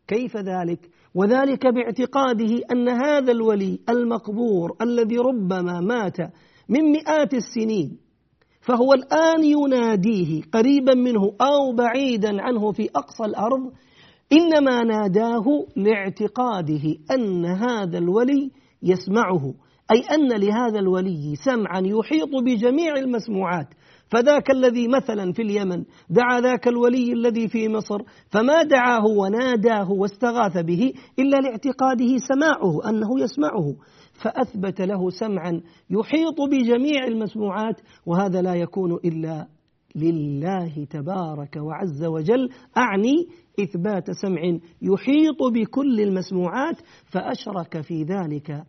كيف 0.08 0.38
ذلك؟ 0.38 0.90
وذلك 1.16 1.68
باعتقاده 1.68 2.62
أن 2.72 2.90
هذا 2.90 3.32
الولي 3.32 3.80
المقبور 3.90 4.76
الذي 4.82 5.18
ربما 5.18 5.80
مات 5.80 6.18
من 6.70 6.82
مئات 6.92 7.34
السنين 7.34 7.98
فهو 8.62 8.94
الآن 8.94 9.44
يناديه 9.44 10.42
قريبا 10.54 10.94
منه 10.94 11.34
أو 11.42 11.76
بعيدا 11.76 12.42
عنه 12.42 12.72
في 12.72 12.90
أقصى 12.96 13.26
الأرض 13.26 13.72
إنما 14.32 14.84
ناداه 14.84 15.46
لاعتقاده 15.76 16.96
أن 17.12 17.46
هذا 17.46 17.98
الولي 17.98 18.52
يسمعه 18.84 19.54
أي 19.92 20.00
أن 20.16 20.28
لهذا 20.28 20.80
الولي 20.80 21.36
سمعا 21.36 21.82
يحيط 21.86 22.30
بجميع 22.46 22.96
المسموعات 22.96 23.68
فذاك 24.10 24.52
الذي 24.52 24.88
مثلا 24.88 25.34
في 25.34 25.42
اليمن 25.42 25.84
دعا 26.10 26.42
ذاك 26.42 26.68
الولي 26.68 27.14
الذي 27.14 27.48
في 27.48 27.68
مصر 27.68 28.02
فما 28.30 28.64
دعاه 28.64 29.06
وناداه 29.06 29.92
واستغاث 29.92 30.58
به 30.58 30.94
إلا 31.20 31.38
لاعتقاده 31.38 32.18
سماعه 32.18 32.90
أنه 32.90 33.20
يسمعه. 33.20 33.76
فأثبت 34.14 34.82
له 34.82 35.10
سمعا 35.10 35.62
يحيط 35.90 36.42
بجميع 36.52 37.08
المسموعات 37.08 37.82
وهذا 38.06 38.42
لا 38.42 38.54
يكون 38.56 38.94
إلا 39.06 39.48
لله 39.96 40.86
تبارك 40.90 41.56
وعز 41.56 42.04
وجل. 42.04 42.50
أعني 42.78 43.28
إثبات 43.60 44.12
سمع 44.12 44.42
يحيط 44.82 45.44
بكل 45.54 46.02
المسموعات 46.02 46.76
فأشرك 47.06 47.82
في 47.82 48.04
ذلك 48.04 48.64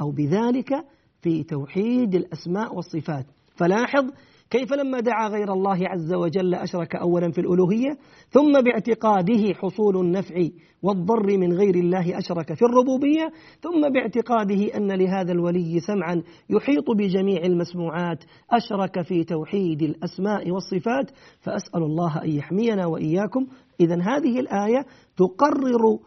أو 0.00 0.10
بذلك 0.10 0.84
في 1.22 1.42
توحيد 1.42 2.14
الأسماء 2.14 2.74
والصفات. 2.74 3.26
فلاحظ 3.56 4.04
كيف 4.50 4.72
لما 4.72 5.00
دعا 5.00 5.28
غير 5.28 5.52
الله 5.52 5.88
عز 5.88 6.12
وجل 6.12 6.54
أشرك 6.54 6.96
أولا 6.96 7.30
في 7.30 7.40
الألوهية 7.40 7.98
ثم 8.30 8.60
باعتقاده 8.60 9.54
حصول 9.54 9.96
النفع 9.96 10.48
والضر 10.82 11.38
من 11.38 11.52
غير 11.52 11.74
الله 11.74 12.18
أشرك 12.18 12.54
في 12.54 12.62
الربوبية 12.62 13.32
ثم 13.60 13.88
باعتقاده 13.88 14.76
أن 14.76 14.92
لهذا 14.92 15.32
الولي 15.32 15.80
سمعا 15.80 16.22
يحيط 16.50 16.90
بجميع 16.90 17.42
المسموعات 17.44 18.24
أشرك 18.50 19.02
في 19.02 19.24
توحيد 19.24 19.82
الأسماء 19.82 20.50
والصفات 20.50 21.10
فأسأل 21.40 21.82
الله 21.82 22.22
أن 22.24 22.30
يحمينا 22.30 22.86
وإياكم. 22.86 23.46
إذا 23.80 23.94
هذه 24.02 24.40
الآية 24.40 24.86
تقرر 25.16 25.98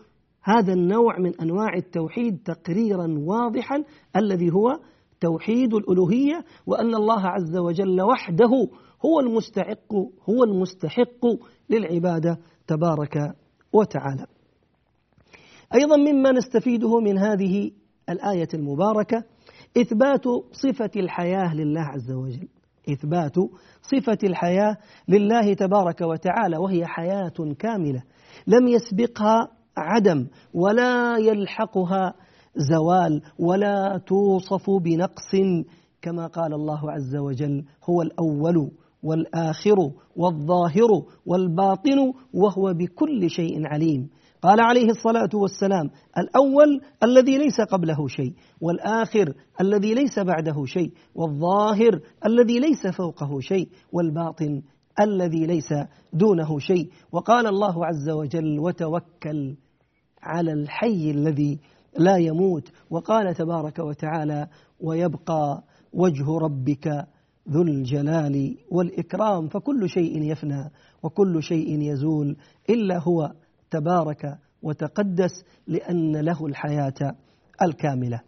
هذا 0.44 0.74
النوع 0.74 1.20
من 1.20 1.42
أنواع 1.42 1.74
التوحيد 1.76 2.40
تقريرا 2.46 3.16
واضحا 3.20 3.84
الذي 4.16 4.52
هو 4.52 4.80
توحيد 5.24 5.74
الألوهية 5.74 6.46
وأن 6.68 6.96
الله 6.96 7.28
عز 7.28 7.58
وجل 7.58 8.02
وحده 8.02 8.68
هو 9.06 9.20
المستحق 9.20 9.94
هو 10.30 10.44
المستحق 10.44 11.26
للعبادة 11.70 12.38
تبارك 12.68 13.36
وتعالى. 13.74 14.26
أيضا 15.76 15.98
مما 15.98 16.32
نستفيده 16.32 17.00
من 17.00 17.18
هذه 17.18 17.72
الآية 18.10 18.48
المباركة 18.54 19.24
إثبات 19.78 20.24
صفة 20.52 20.92
الحياة 20.96 21.56
لله 21.56 21.82
عز 21.82 22.12
وجل. 22.12 22.48
إثبات 22.90 23.36
صفة 23.82 24.18
الحياة 24.24 24.78
لله 25.08 25.54
تبارك 25.54 26.02
وتعالى 26.02 26.58
وهي 26.58 26.86
حياة 26.86 27.54
كاملة 27.60 28.04
لم 28.48 28.68
يسبقها 28.68 29.48
عدم 29.78 30.28
ولا 30.54 31.18
يلحقها 31.18 32.14
زوال 32.56 33.22
ولا 33.40 34.02
توصف 34.08 34.70
بنقص 34.70 35.32
كما 36.02 36.28
قال 36.28 36.54
الله 36.54 36.92
عز 36.92 37.16
وجل 37.16 37.64
هو 37.90 38.02
الأول 38.02 38.72
والآخر 39.04 39.92
والظاهر 40.16 40.90
والباطن 41.26 42.14
وهو 42.34 42.74
بكل 42.74 43.30
شيء 43.30 43.68
عليم. 43.68 44.10
قال 44.42 44.62
عليه 44.62 44.90
الصلاة 44.90 45.30
والسلام 45.34 45.90
الأول 46.18 46.82
الذي 47.04 47.38
ليس 47.38 47.62
قبله 47.62 48.08
شيء 48.08 48.34
والآخر 48.62 49.34
الذي 49.62 49.94
ليس 49.94 50.20
بعده 50.20 50.66
شيء 50.66 50.92
والظاهر 51.16 52.00
الذي 52.26 52.60
ليس 52.60 52.88
فوقه 52.88 53.40
شيء 53.40 53.68
والباطن 53.92 54.62
الذي 55.02 55.46
ليس 55.46 55.74
دونه 56.14 56.60
شيء. 56.60 56.90
وقال 57.12 57.48
الله 57.48 57.86
عز 57.86 58.10
وجل 58.10 58.60
وتوكل 58.60 59.56
على 60.22 60.54
الحي 60.54 61.12
الذي 61.12 61.60
لا 61.98 62.18
يموت. 62.18 62.72
وقال 62.90 63.36
تبارك 63.36 63.80
وتعالى 63.80 64.48
ويبقى 64.80 65.64
وجه 65.94 66.38
ربك 66.42 67.08
ذو 67.50 67.62
الجلال 67.62 68.58
والإكرام. 68.72 69.48
فكل 69.48 69.90
شيء 69.90 70.32
يفنى 70.32 70.72
وكل 71.04 71.44
شيء 71.44 71.82
يزول 71.82 72.38
إلا 72.70 73.00
هو 73.00 73.32
تبارك 73.72 74.38
وتقدس 74.62 75.44
لأن 75.68 76.18
له 76.18 76.46
الحياة 76.46 77.16
الكاملة. 77.62 78.22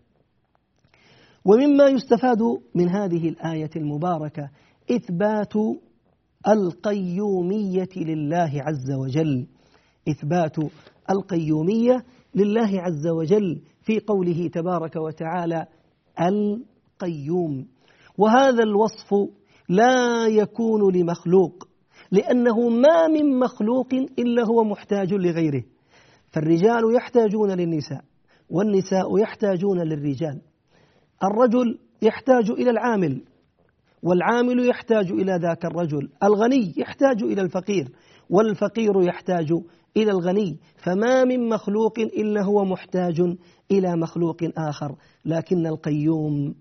ومما 1.45 1.88
يستفاد 1.88 2.41
من 2.75 2.89
هذه 2.89 3.30
الآية 3.30 3.69
المباركة 3.75 4.49
إثبات 4.91 5.54
القيومية 6.47 7.89
لله 7.95 8.51
عز 8.56 8.91
وجل. 8.91 9.47
إثبات 10.10 10.58
القيومية 11.10 12.04
لله 12.36 12.82
عز 12.82 13.08
وجل 13.08 13.62
في 13.82 14.00
قوله 14.00 14.48
تبارك 14.48 14.95
وتعالى 14.95 15.65
القيوم. 16.21 17.67
وهذا 18.17 18.63
الوصف 18.63 19.13
لا 19.69 20.28
يكون 20.28 20.95
لمخلوق 20.95 21.67
لأنه 22.12 22.69
ما 22.69 23.08
من 23.08 23.39
مخلوق 23.39 23.93
إلا 24.19 24.43
هو 24.43 24.63
محتاج 24.63 25.13
لغيره. 25.13 25.63
فالرجال 26.32 26.95
يحتاجون 26.95 27.52
للنساء 27.52 28.02
والنساء 28.50 29.17
يحتاجون 29.17 29.80
للرجال. 29.80 30.41
الرجل 31.24 31.80
يحتاج 32.02 32.52
إلى 32.52 32.69
العامل 32.69 33.21
والعامل 34.04 34.69
يحتاج 34.69 35.12
إلى 35.12 35.39
ذاك 35.41 35.65
الرجل. 35.65 36.10
الغني 36.24 36.74
يحتاج 36.78 37.24
إلى 37.24 37.41
الفقير. 37.41 37.88
والفقير 38.30 39.02
يحتاج 39.02 39.54
إلى 39.98 40.12
الغني 40.12 40.60
فما 40.76 41.24
من 41.24 41.50
مخلوق 41.50 42.00
إلا 42.00 42.44
هو 42.44 42.66
محتاج 42.66 43.22
إلى 43.72 43.96
مخلوق 43.96 44.38
آخر. 44.58 44.96
لكن 45.26 45.68
القيوم 45.68 46.56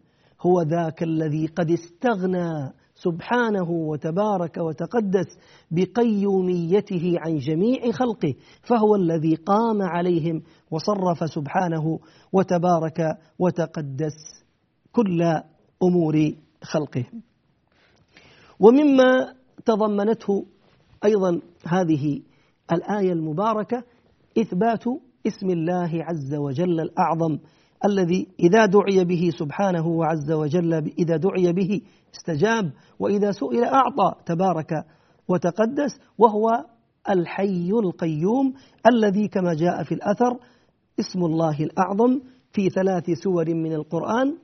هو 0.46 0.62
ذاك 0.62 1.02
الذي 1.02 1.46
قد 1.46 1.70
استغنى 1.70 2.72
سبحانه 2.94 3.70
وتبارك 3.70 4.56
وتقدس 4.56 5.26
بقيوميته 5.70 7.14
عن 7.16 7.38
جميع 7.38 7.92
خلقه 7.92 8.34
فهو 8.62 8.94
الذي 8.94 9.34
قام 9.34 9.82
عليهم 9.82 10.42
وصرف 10.70 11.30
سبحانه 11.30 11.98
وتبارك 12.32 13.18
وتقدس 13.38 14.44
كل 14.92 15.22
أمور 15.82 16.32
خلقه. 16.62 17.04
ومما 18.60 19.34
تضمنته 19.64 20.46
أيضا 21.04 21.40
هذه 21.66 22.20
الآية 22.72 23.12
المباركة 23.12 23.82
إثبات 24.38 24.84
اسم 25.26 25.50
الله 25.50 25.90
عز 26.04 26.34
وجل 26.34 26.80
الأعظم 26.80 27.38
الذي 27.84 28.28
إذا 28.40 28.66
دعي 28.66 29.04
به 29.04 29.30
سبحانه 29.38 29.86
وعز 29.86 30.32
وجل 30.32 30.72
إذا 30.74 31.16
دعي 31.16 31.52
به 31.52 31.80
استجاب 32.14 32.72
وإذا 32.98 33.30
سئل 33.32 33.64
أعطى 33.64 34.12
تبارك 34.26 34.84
وتقدس 35.28 36.00
وهو 36.18 36.64
الحي 37.10 37.70
القيوم 37.70 38.54
الذي 38.86 39.28
كما 39.28 39.54
جاء 39.54 39.82
في 39.82 39.92
الأثر 39.94 40.38
اسم 41.00 41.24
الله 41.24 41.60
الأعظم 41.60 42.20
في 42.52 42.70
ثلاث 42.70 43.10
سور 43.10 43.54
من 43.54 43.72
القرآن. 43.72 44.36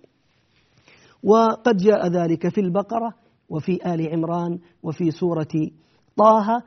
وقد 1.23 1.77
جاء 1.77 2.09
ذلك 2.09 2.49
في 2.49 2.61
البقرة 2.61 3.15
وفي 3.49 3.95
آل 3.95 4.09
عمران 4.13 4.59
وفي 4.83 5.11
سورة 5.11 5.71
طه 6.17 6.63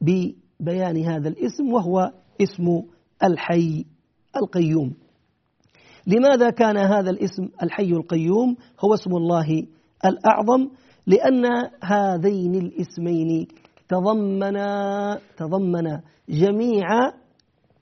ببيان 0.00 1.04
هذا 1.04 1.28
الاسم 1.28 1.72
وهو 1.72 2.12
اسم 2.42 2.82
الحي 3.24 3.84
القيوم. 4.36 4.94
لماذا 6.06 6.50
كان 6.50 6.76
هذا 6.76 7.10
الاسم 7.10 7.48
الحي 7.62 7.90
القيوم؟ 7.92 8.56
هو 8.84 8.94
اسم 8.94 9.10
الله 9.16 9.66
الأعظم 10.04 10.68
لأن 11.06 11.44
هذين 11.84 12.54
الاسمين 12.54 13.46
تضمنا 13.88 15.18
تضمنا 15.36 16.02
جميع 16.28 16.86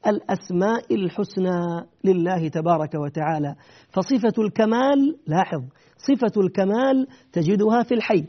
الأسماء 0.06 0.94
الحسنى 0.94 1.86
لله 2.04 2.48
تبارك 2.48 2.94
وتعالى. 2.94 3.54
فصفة 3.90 4.42
الكمال 4.42 5.18
لاحظ 5.26 5.62
صفة 5.96 6.40
الكمال 6.40 7.06
تجدها 7.32 7.82
في 7.82 7.94
الحي. 7.94 8.24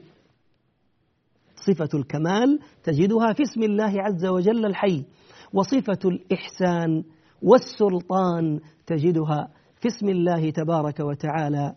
صفة 1.68 1.90
الكمال 2.00 2.60
تجدها 2.84 3.34
في 3.34 3.44
اسم 3.44 3.64
الله 3.64 3.94
عز 4.02 4.26
وجل 4.26 4.66
الحي 4.66 5.06
وصفة 5.54 6.00
الإحسان 6.06 7.04
والسلطان 7.42 8.60
تجدها 8.88 9.50
في 9.82 9.88
اسم 9.88 10.10
الله 10.10 10.50
تبارك 10.50 11.00
وتعالى 11.00 11.76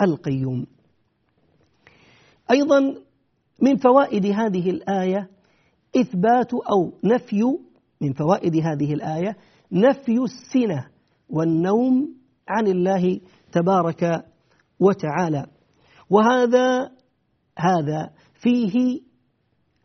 القيوم. 0.00 0.66
أيضا 2.50 2.94
من 3.62 3.76
فوائد 3.76 4.26
هذه 4.26 4.70
الآية 4.70 5.28
إثبات 5.96 6.54
أو 6.54 6.92
نفي 7.04 7.42
من 8.00 8.12
فوائد 8.12 8.56
هذه 8.56 8.94
الآية 8.94 9.36
نفي 9.72 10.18
السنة 10.18 10.86
والنوم 11.30 12.14
عن 12.48 12.66
الله 12.66 13.20
تبارك 13.52 14.24
وتعالى 14.80 15.46
وهذا 16.10 16.90
هذا 17.58 18.10
فيه 18.34 19.00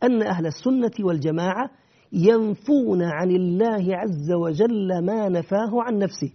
أن 0.04 0.22
أهل 0.22 0.48
السنة 0.48 1.06
والجماعة 1.06 1.70
ينفون 2.14 3.04
عن 3.04 3.32
الله 3.32 3.96
عز 3.96 4.32
وجل 4.32 5.06
ما 5.06 5.30
نفاه 5.30 5.72
عن 5.74 5.98
نفسه. 5.98 6.32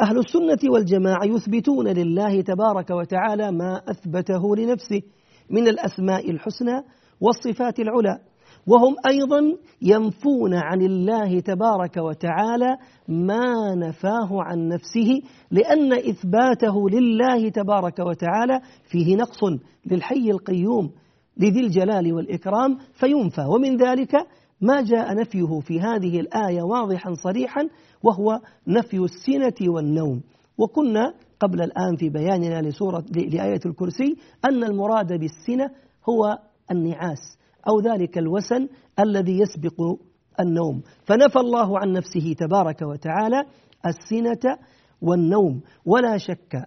أهل 0.00 0.18
السنة 0.18 0.72
والجماعة 0.72 1.24
يثبتون 1.24 1.88
لله 1.88 2.40
تبارك 2.40 2.90
وتعالى 2.90 3.52
ما 3.52 3.82
أثبته 3.88 4.56
لنفسه 4.56 5.02
من 5.50 5.68
الأسماء 5.68 6.30
الحسنى 6.30 6.82
والصفات 7.20 7.80
العلى. 7.80 8.18
وهم 8.66 8.96
أيضا 9.06 9.40
ينفون 9.82 10.54
عن 10.54 10.82
الله 10.82 11.40
تبارك 11.40 11.96
وتعالى 11.96 12.76
ما 13.08 13.74
نفاه 13.74 14.28
عن 14.32 14.68
نفسه 14.68 15.22
لأن 15.50 15.92
إثباته 15.92 16.90
لله 16.90 17.48
تبارك 17.48 17.98
وتعالى 17.98 18.60
فيه 18.90 19.16
نقص 19.16 19.40
للحي 19.86 20.30
القيوم. 20.30 20.90
لذي 21.36 21.60
الجلال 21.60 22.12
والإكرام 22.12 22.78
فينفى. 22.92 23.44
ومن 23.44 23.76
ذلك 23.76 24.14
ما 24.60 24.82
جاء 24.82 25.14
نفيه 25.14 25.60
في 25.60 25.80
هذه 25.80 26.20
الآية 26.20 26.62
واضحا 26.62 27.14
صريحا 27.14 27.68
وهو 28.02 28.40
نفي 28.66 28.96
السنة 28.96 29.72
والنوم. 29.72 30.22
وكنا 30.58 31.14
قبل 31.40 31.62
الآن 31.62 31.96
في 31.96 32.08
بياننا 32.08 32.68
لسورة 32.68 33.04
لآية 33.14 33.60
الكرسي 33.66 34.16
أن 34.44 34.64
المراد 34.64 35.12
بالسنة 35.12 35.70
هو 36.08 36.38
النعاس 36.70 37.38
أو 37.68 37.80
ذلك 37.80 38.18
الوسن 38.18 38.68
الذي 39.00 39.38
يسبق 39.38 39.98
النوم. 40.40 40.82
فنفى 41.04 41.38
الله 41.38 41.78
عن 41.78 41.92
نفسه 41.92 42.32
تبارك 42.38 42.82
وتعالى 42.82 43.44
السنة 43.86 44.58
والنوم. 45.00 45.60
ولا 45.84 46.18
شك 46.18 46.66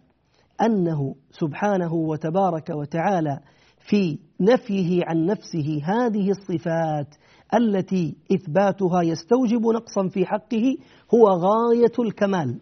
أنه 0.62 1.16
سبحانه 1.32 1.94
وتبارك 1.94 2.70
وتعالى 2.70 3.40
في 3.80 4.20
نفيه 4.40 5.02
عن 5.06 5.26
نفسه 5.26 5.82
هذه 5.84 6.30
الصفات 6.30 7.16
التي 7.54 8.16
إثباتها 8.32 9.02
يستوجب 9.02 9.62
نقصا 9.68 10.08
في 10.08 10.26
حقه 10.26 10.78
هو 11.14 11.28
غاية 11.28 12.08
الكمال. 12.08 12.60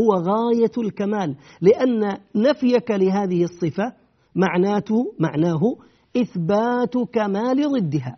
هو 0.00 0.12
غاية 0.12 0.72
الكمال. 0.78 1.36
لأن 1.60 2.18
نفيك 2.36 2.90
لهذه 2.90 3.44
الصفة 3.44 3.92
معناته 4.34 5.14
معناه 5.18 5.60
إثبات 6.16 6.98
كمال 7.12 7.72
ضدها. 7.72 8.16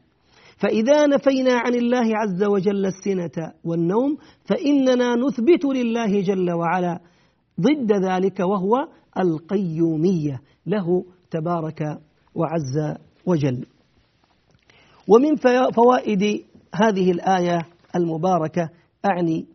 فإذا 0.57 1.07
نفينا 1.07 1.53
عن 1.53 1.75
الله 1.75 2.17
عز 2.17 2.45
وجل 2.45 2.87
السنة 2.87 3.53
والنوم 3.65 4.17
فإننا 4.45 5.17
نثبت 5.17 5.65
لله 5.65 6.21
جل 6.21 6.51
وعلا 6.51 7.01
ضد 7.61 7.93
ذلك 7.93 8.41
وهو 8.41 8.89
القيومية. 9.19 10.41
له 10.67 11.05
تبارك 11.31 11.99
وعز 12.35 12.97
وجل. 13.27 13.66
ومن 15.09 15.37
فوائد 15.73 16.45
هذه 16.75 17.11
الآية 17.11 17.59
المباركة 17.97 18.71
أعني 19.07 19.47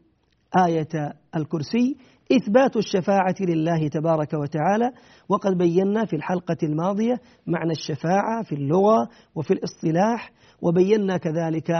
آية 0.67 1.13
الكرسي 1.35 1.97
إثبات 2.31 2.77
الشفاعة 2.77 3.35
لله 3.39 3.87
تبارك 3.87 4.33
وتعالى 4.33 4.91
وقد 5.29 5.57
بينا 5.57 6.05
في 6.05 6.15
الحلقة 6.15 6.57
الماضية 6.63 7.19
معنى 7.47 7.71
الشفاعة 7.71 8.43
في 8.43 8.55
اللغة 8.55 9.09
وفي 9.35 9.53
الاصطلاح 9.53 10.31
وبينا 10.61 11.17
كذلك 11.17 11.71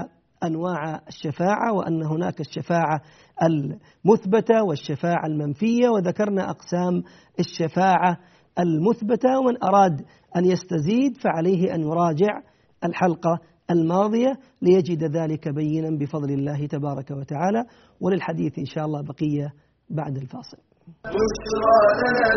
أنواع 0.43 1.01
الشفاعة 1.07 1.73
وأن 1.73 2.03
هناك 2.03 2.39
الشفاعة 2.39 3.01
المثبتة 3.43 4.63
والشفاعة 4.63 5.25
المنفية 5.25 5.89
وذكرنا 5.89 6.49
أقسام 6.49 7.03
الشفاعة 7.39 8.17
المثبتة 8.60 9.39
ومن 9.39 9.63
أراد 9.63 10.05
أن 10.35 10.45
يستزيد 10.45 11.17
فعليه 11.23 11.75
أن 11.75 11.81
يراجع 11.81 12.41
الحلقة 12.83 13.39
الماضية 13.71 14.33
ليجد 14.61 15.03
ذلك 15.03 15.49
بينا 15.49 15.89
بفضل 15.99 16.31
الله 16.31 16.67
تبارك 16.67 17.11
وتعالى. 17.11 17.63
وللحديث 18.01 18.59
إن 18.59 18.65
شاء 18.65 18.85
الله 18.85 19.01
بقية 19.01 19.53
بعد 19.89 20.17
الفاصل. 20.17 20.57
بشرى 21.05 21.79
لنا 22.01 22.27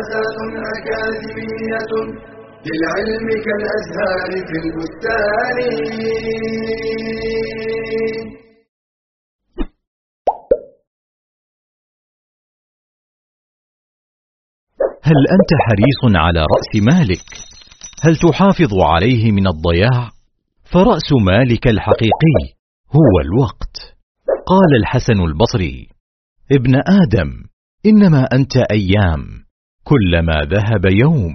أكاديمية 0.77 1.93
للعلم 2.67 3.27
كالأزهار 3.45 4.31
في 4.47 4.55
البستان. 4.63 5.57
هل 15.03 15.21
أنت 15.35 15.51
حريص 15.65 16.01
على 16.15 16.39
رأس 16.39 16.71
مالك؟ 16.83 17.27
هل 18.03 18.15
تحافظ 18.15 18.73
عليه 18.73 19.31
من 19.31 19.47
الضياع؟ 19.47 20.09
فرأس 20.73 21.09
مالك 21.25 21.67
الحقيقي 21.67 22.39
هو 22.95 23.19
الوقت 23.25 23.75
قال 24.47 24.75
الحسن 24.79 25.19
البصري 25.21 25.87
ابن 26.51 26.75
آدم 26.75 27.29
إنما 27.85 28.27
أنت 28.33 28.57
أيام 28.71 29.23
كلما 29.83 30.33
ذهب 30.53 30.85
يوم 30.85 31.33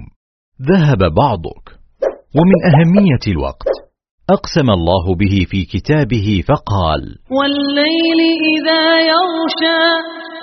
ذهب 0.61 0.97
بعضك 0.97 1.65
ومن 2.37 2.59
أهمية 2.71 3.33
الوقت 3.33 3.73
أقسم 4.29 4.69
الله 4.69 5.15
به 5.15 5.45
في 5.49 5.65
كتابه 5.65 6.43
فقال 6.47 7.01
والليل 7.37 8.19
إذا 8.53 8.99
يغشى 8.99 9.83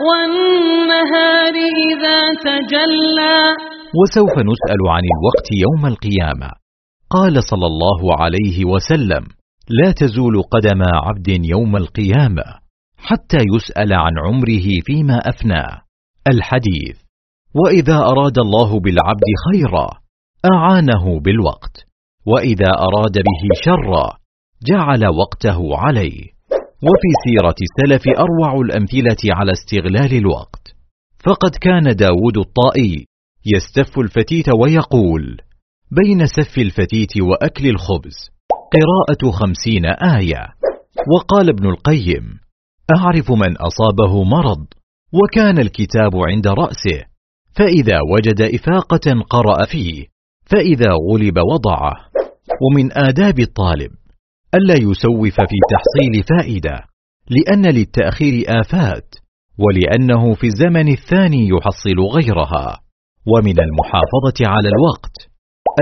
والنهار 0.09 1.55
إذا 1.89 2.35
تجلى 2.35 3.75
وسوف 4.01 4.35
نسأل 4.51 4.81
عن 4.89 5.03
الوقت 5.15 5.49
يوم 5.65 5.87
القيامة. 5.87 6.51
قال 7.11 7.45
صلى 7.45 7.67
الله 7.67 8.17
عليه 8.21 8.65
وسلم 8.65 9.25
لا 9.69 9.93
تزول 9.93 10.43
قدم 10.43 10.83
عبد 10.83 11.45
يوم 11.45 11.77
القيامة 11.77 12.45
حتى 12.97 13.39
يسأل 13.55 13.93
عن 13.93 14.13
عمره 14.27 14.67
فيما 14.87 15.19
أفناه 15.29 15.83
الحديث 16.29 16.97
وإذا 17.55 17.97
أراد 17.97 18.39
الله 18.39 18.81
بالعبد 18.81 19.29
خيرا 19.47 19.89
أعانه 20.55 21.21
بالوقت 21.21 21.87
وإذا 22.27 22.71
أراد 22.79 23.13
به 23.13 23.43
شرا 23.65 24.19
جعل 24.69 25.07
وقته 25.07 25.77
عليه. 25.79 26.35
وفي 26.83 27.11
سيرة 27.25 27.55
السلف 27.69 28.19
أروع 28.19 28.61
الأمثلة 28.61 29.35
على 29.35 29.53
استغلال 29.53 30.19
الوقت. 30.19 30.75
فقد 31.25 31.51
كان 31.61 31.97
داود 31.97 32.37
الطائي 32.39 33.07
يستف 33.47 33.99
الفتيت 33.99 34.49
ويقول 34.55 35.37
بين 35.91 36.27
سف 36.27 36.59
الفتيت 36.59 37.21
وأكل 37.21 37.67
الخبز. 37.67 38.31
قراءة 38.73 39.31
خمسين 39.33 39.87
آية. 39.87 40.47
وقال 41.15 41.49
ابن 41.49 41.67
القيم 41.67 42.41
أعرف 42.99 43.31
من 43.31 43.57
أصابه 43.57 44.25
مرض 44.25 44.67
وكان 45.13 45.59
الكتاب 45.59 46.17
عند 46.17 46.47
رأسه 46.47 47.05
فإذا 47.57 47.99
وجد 48.13 48.41
إفاقة 48.41 49.23
قرأ 49.31 49.65
فيه 49.67 50.07
فإذا 50.47 50.89
غلب 51.11 51.39
وضعه. 51.39 51.95
ومن 52.63 52.93
آداب 52.93 53.39
الطالب 53.41 53.91
ألا 54.55 54.75
يسوف 54.75 55.35
في 55.35 55.57
تحصيل 55.71 56.25
فائدة 56.39 56.85
لأن 57.31 57.67
للتأخير 57.67 58.45
آفات 58.61 59.15
ولأنه 59.59 60.35
في 60.35 60.47
الزمن 60.47 60.89
الثاني 60.89 61.49
يحصل 61.49 62.01
غيرها. 62.15 62.84
ومن 63.33 63.57
المحافظة 63.67 64.39
على 64.53 64.69
الوقت 64.75 65.17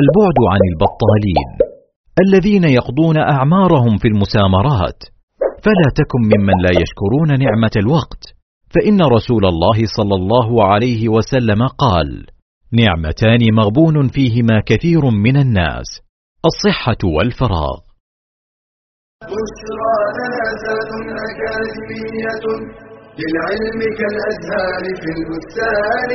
البعد 0.03 0.39
عن 0.53 0.61
البطالين 0.71 1.49
الذين 2.25 2.65
يقضون 2.65 3.17
أعمارهم 3.19 3.99
في 3.99 4.09
المسامرات. 4.09 5.01
فلا 5.65 5.89
تكن 6.01 6.21
ممن 6.33 6.57
لا 6.65 6.71
يشكرون 6.83 7.29
نعمة 7.45 7.71
الوقت. 7.77 8.23
فإن 8.75 9.03
رسول 9.03 9.47
الله 9.47 9.79
صلى 9.97 10.15
الله 10.15 10.65
عليه 10.65 11.09
وسلم 11.09 11.67
قال 11.67 12.27
نعمتان 12.73 13.55
مغبون 13.55 14.09
فيهما 14.09 14.63
كثير 14.67 15.11
من 15.11 15.37
الناس 15.37 15.89
الصحة 16.45 17.01
والفراغ. 17.05 17.79
بشرى 19.23 19.95
أكاديمية 21.29 22.45
للعلم 23.21 23.81
كالأزهار 23.99 24.85
في 25.01 25.11
البستان. 25.19 26.11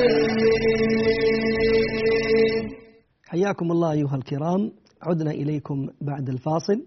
حياكم 3.26 3.72
الله 3.72 3.92
أيها 3.92 4.16
الكرام. 4.16 4.72
عدنا 5.02 5.32
إليكم 5.32 5.88
بعد 6.02 6.30
الفاصل. 6.30 6.86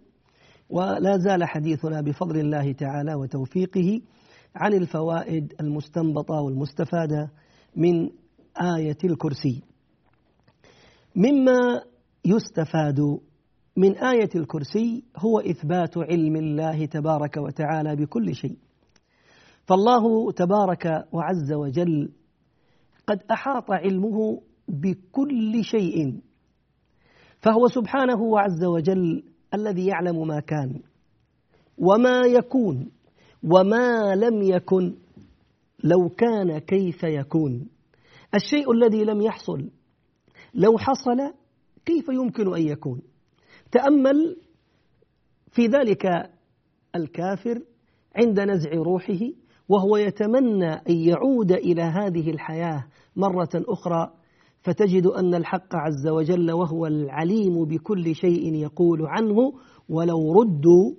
ولا 0.70 1.16
زال 1.16 1.44
حديثنا 1.44 2.00
بفضل 2.00 2.40
الله 2.40 2.72
تعالى 2.72 3.14
وتوفيقه 3.14 4.00
عن 4.56 4.72
الفوائد 4.72 5.52
المستنبطة 5.60 6.34
والمستفادة 6.40 7.30
من 7.76 8.10
آية 8.76 8.98
الكرسي. 9.04 9.62
مما 11.16 11.82
يستفاد 12.24 13.00
من 13.76 13.96
آية 13.98 14.30
الكرسي 14.34 15.04
هو 15.16 15.40
إثبات 15.40 15.98
علم 15.98 16.36
الله 16.36 16.86
تبارك 16.86 17.36
وتعالى 17.36 17.96
بكل 17.96 18.34
شيء. 18.34 18.69
فالله 19.70 20.32
تبارك 20.32 21.06
وعز 21.12 21.52
وجل 21.52 22.12
قد 23.06 23.22
أحاط 23.30 23.70
علمه 23.70 24.42
بكل 24.68 25.64
شيء 25.64 26.20
فهو 27.40 27.66
سبحانه 27.66 28.40
عز 28.40 28.64
وجل 28.64 29.24
الذي 29.54 29.86
يعلم 29.86 30.26
ما 30.26 30.40
كان 30.40 30.80
وما 31.78 32.20
يكون 32.20 32.90
وما 33.44 34.14
لم 34.14 34.42
يكن 34.42 34.94
لو 35.84 36.08
كان 36.08 36.58
كيف 36.58 37.02
يكون. 37.02 37.68
الشيء 38.34 38.72
الذي 38.72 39.04
لم 39.04 39.20
يحصل 39.20 39.70
لو 40.54 40.78
حصل 40.78 41.34
كيف 41.84 42.08
يمكن 42.08 42.54
أن 42.54 42.62
يكون؟ 42.62 43.02
تأمل 43.72 44.36
في 45.52 45.66
ذلك 45.66 46.30
الكافر 46.96 47.62
عند 48.16 48.40
نزع 48.40 48.70
روحه 48.70 49.18
وهو 49.70 49.96
يتمنى 49.96 50.72
أن 50.72 50.94
يعود 50.94 51.52
إلى 51.52 51.82
هذه 51.82 52.30
الحياة 52.30 52.84
مرة 53.16 53.48
أخرى 53.54 54.10
فتجد 54.62 55.06
أن 55.06 55.34
الحق 55.34 55.74
عز 55.74 56.08
وجل 56.08 56.52
وهو 56.52 56.86
العليم 56.86 57.64
بكل 57.64 58.14
شيء 58.14 58.54
يقول 58.54 59.06
عنه 59.06 59.52
ولو 59.88 60.32
ردوا 60.32 60.92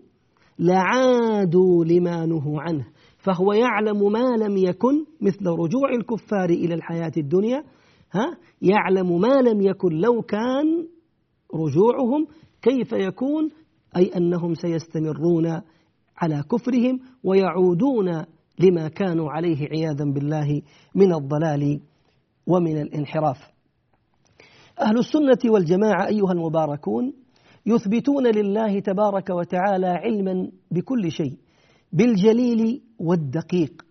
لعادوا 0.59 1.85
لما 1.85 2.25
نهوا 2.25 2.61
عنه. 2.61 2.87
فهو 3.17 3.53
يعلم 3.53 4.11
ما 4.11 4.37
لم 4.45 4.57
يكن 4.57 5.05
مثل 5.21 5.47
رجوع 5.47 5.89
الكفار 5.99 6.49
إلى 6.49 6.73
الحياة 6.73 7.11
الدنيا 7.17 7.63
ها؟ 8.11 8.37
يعلم 8.61 9.21
ما 9.21 9.41
لم 9.41 9.61
يكن 9.61 9.89
لو 9.89 10.21
كان 10.21 10.87
رجوعهم 11.55 12.27
كيف 12.61 12.93
يكون 12.93 13.49
أي 13.97 14.11
أنهم 14.17 14.53
سيستمرون 14.53 15.61
على 16.17 16.43
كفرهم 16.51 16.99
ويعودون 17.23 18.25
لما 18.63 18.87
كانوا 18.87 19.31
عليه 19.31 19.67
عياذا 19.67 20.05
بالله 20.05 20.61
من 20.95 21.13
الضلال 21.13 21.79
ومن 22.47 22.81
الانحراف. 22.81 23.37
أهل 24.81 24.97
السنة 24.97 25.51
والجماعة 25.53 26.07
أيها 26.07 26.31
المباركون 26.31 27.13
يثبتون 27.65 28.27
لله 28.27 28.79
تبارك 28.79 29.29
وتعالى 29.29 29.87
علما 29.87 30.51
بكل 30.71 31.11
شيء 31.11 31.37
بالجليل 31.93 32.81
والدقيق. 32.99 33.85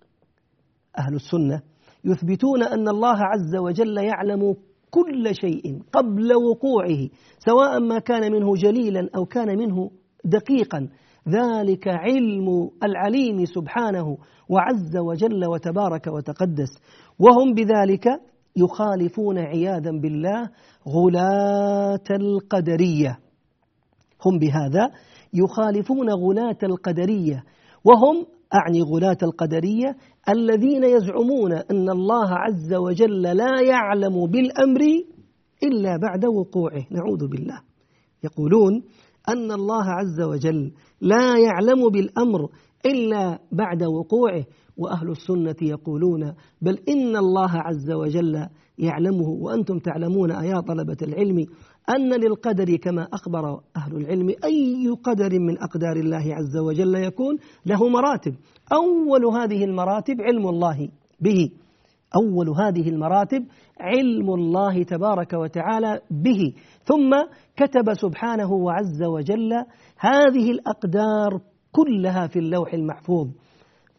أهل 0.98 1.14
السنة 1.14 1.62
يثبتون 2.04 2.62
أن 2.62 2.88
الله 2.88 3.16
عز 3.16 3.56
وجل 3.56 3.98
يعلم 3.98 4.56
كل 4.90 5.34
شيء 5.34 5.82
قبل 5.92 6.34
وقوعه 6.34 7.08
سواء 7.38 7.80
ما 7.80 7.98
كان 7.98 8.32
منه 8.32 8.54
جليلا 8.54 9.10
أو 9.16 9.26
كان 9.26 9.58
منه 9.58 9.90
دقيقا. 10.24 10.88
ذلك 11.28 11.88
علم 11.88 12.70
العليم 12.82 13.44
سبحانه 13.44 14.18
وعز 14.48 14.96
وجل 14.96 15.46
وتبارك 15.46 16.06
وتقدس. 16.06 16.70
وهم 17.18 17.54
بذلك 17.54 18.06
يخالفون 18.56 19.38
عياذا 19.38 19.90
بالله 19.90 20.50
غلاة 20.88 22.08
القدرية. 22.10 23.18
هم 24.26 24.38
بهذا 24.38 24.90
يخالفون 25.34 26.10
غلاة 26.10 26.58
القدرية. 26.62 27.44
وهم 27.84 28.26
أعني 28.54 28.82
غلاة 28.82 29.18
القدرية 29.22 29.96
الذين 30.28 30.84
يزعمون 30.84 31.52
أن 31.52 31.90
الله 31.90 32.28
عز 32.30 32.74
وجل 32.74 33.22
لا 33.22 33.60
يعلم 33.60 34.26
بالأمر 34.26 34.80
إلا 35.62 35.96
بعد 35.96 36.24
وقوعه. 36.24 36.86
نعوذ 36.90 37.28
بالله. 37.28 37.60
يقولون 38.24 38.82
أن 39.28 39.52
الله 39.52 39.84
عز 39.84 40.20
وجل 40.20 40.72
لا 41.00 41.38
يعلم 41.38 41.88
بالأمر 41.88 42.48
إلا 42.86 43.38
بعد 43.52 43.82
وقوعه 43.82 44.44
وأهل 44.76 45.10
السنة 45.10 45.56
يقولون 45.62 46.34
بل 46.62 46.78
إن 46.88 47.16
الله 47.16 47.50
عز 47.52 47.90
وجل 47.90 48.46
يعلمه 48.78 49.28
وأنتم 49.28 49.78
تعلمون 49.78 50.30
أيا 50.30 50.60
طلبة 50.60 50.96
العلم 51.02 51.46
أن 51.90 52.20
للقدر 52.20 52.76
كما 52.76 53.02
أخبر 53.12 53.60
أهل 53.76 53.96
العلم 53.96 54.28
أي 54.28 54.88
قدر 55.04 55.40
من 55.40 55.58
أقدار 55.58 55.96
الله 55.96 56.34
عز 56.34 56.56
وجل 56.56 56.94
يكون 56.94 57.36
له 57.66 57.88
مراتب. 57.88 58.34
أول 58.72 59.24
هذه 59.24 59.64
المراتب 59.64 60.20
علم 60.20 60.48
الله 60.48 60.88
به. 61.20 61.50
أول 62.16 62.48
هذه 62.48 62.88
المراتب 62.88 63.46
علم 63.80 64.34
الله 64.34 64.82
تبارك 64.82 65.32
وتعالى 65.32 66.00
به. 66.10 66.52
ثم 66.84 67.10
كتب 67.56 67.94
سبحانه 67.94 68.52
وعز 68.52 69.02
وجل 69.02 69.52
هذه 69.98 70.50
الأقدار 70.50 71.40
كلها 71.72 72.26
في 72.26 72.38
اللوح 72.38 72.74
المحفوظ. 72.74 73.28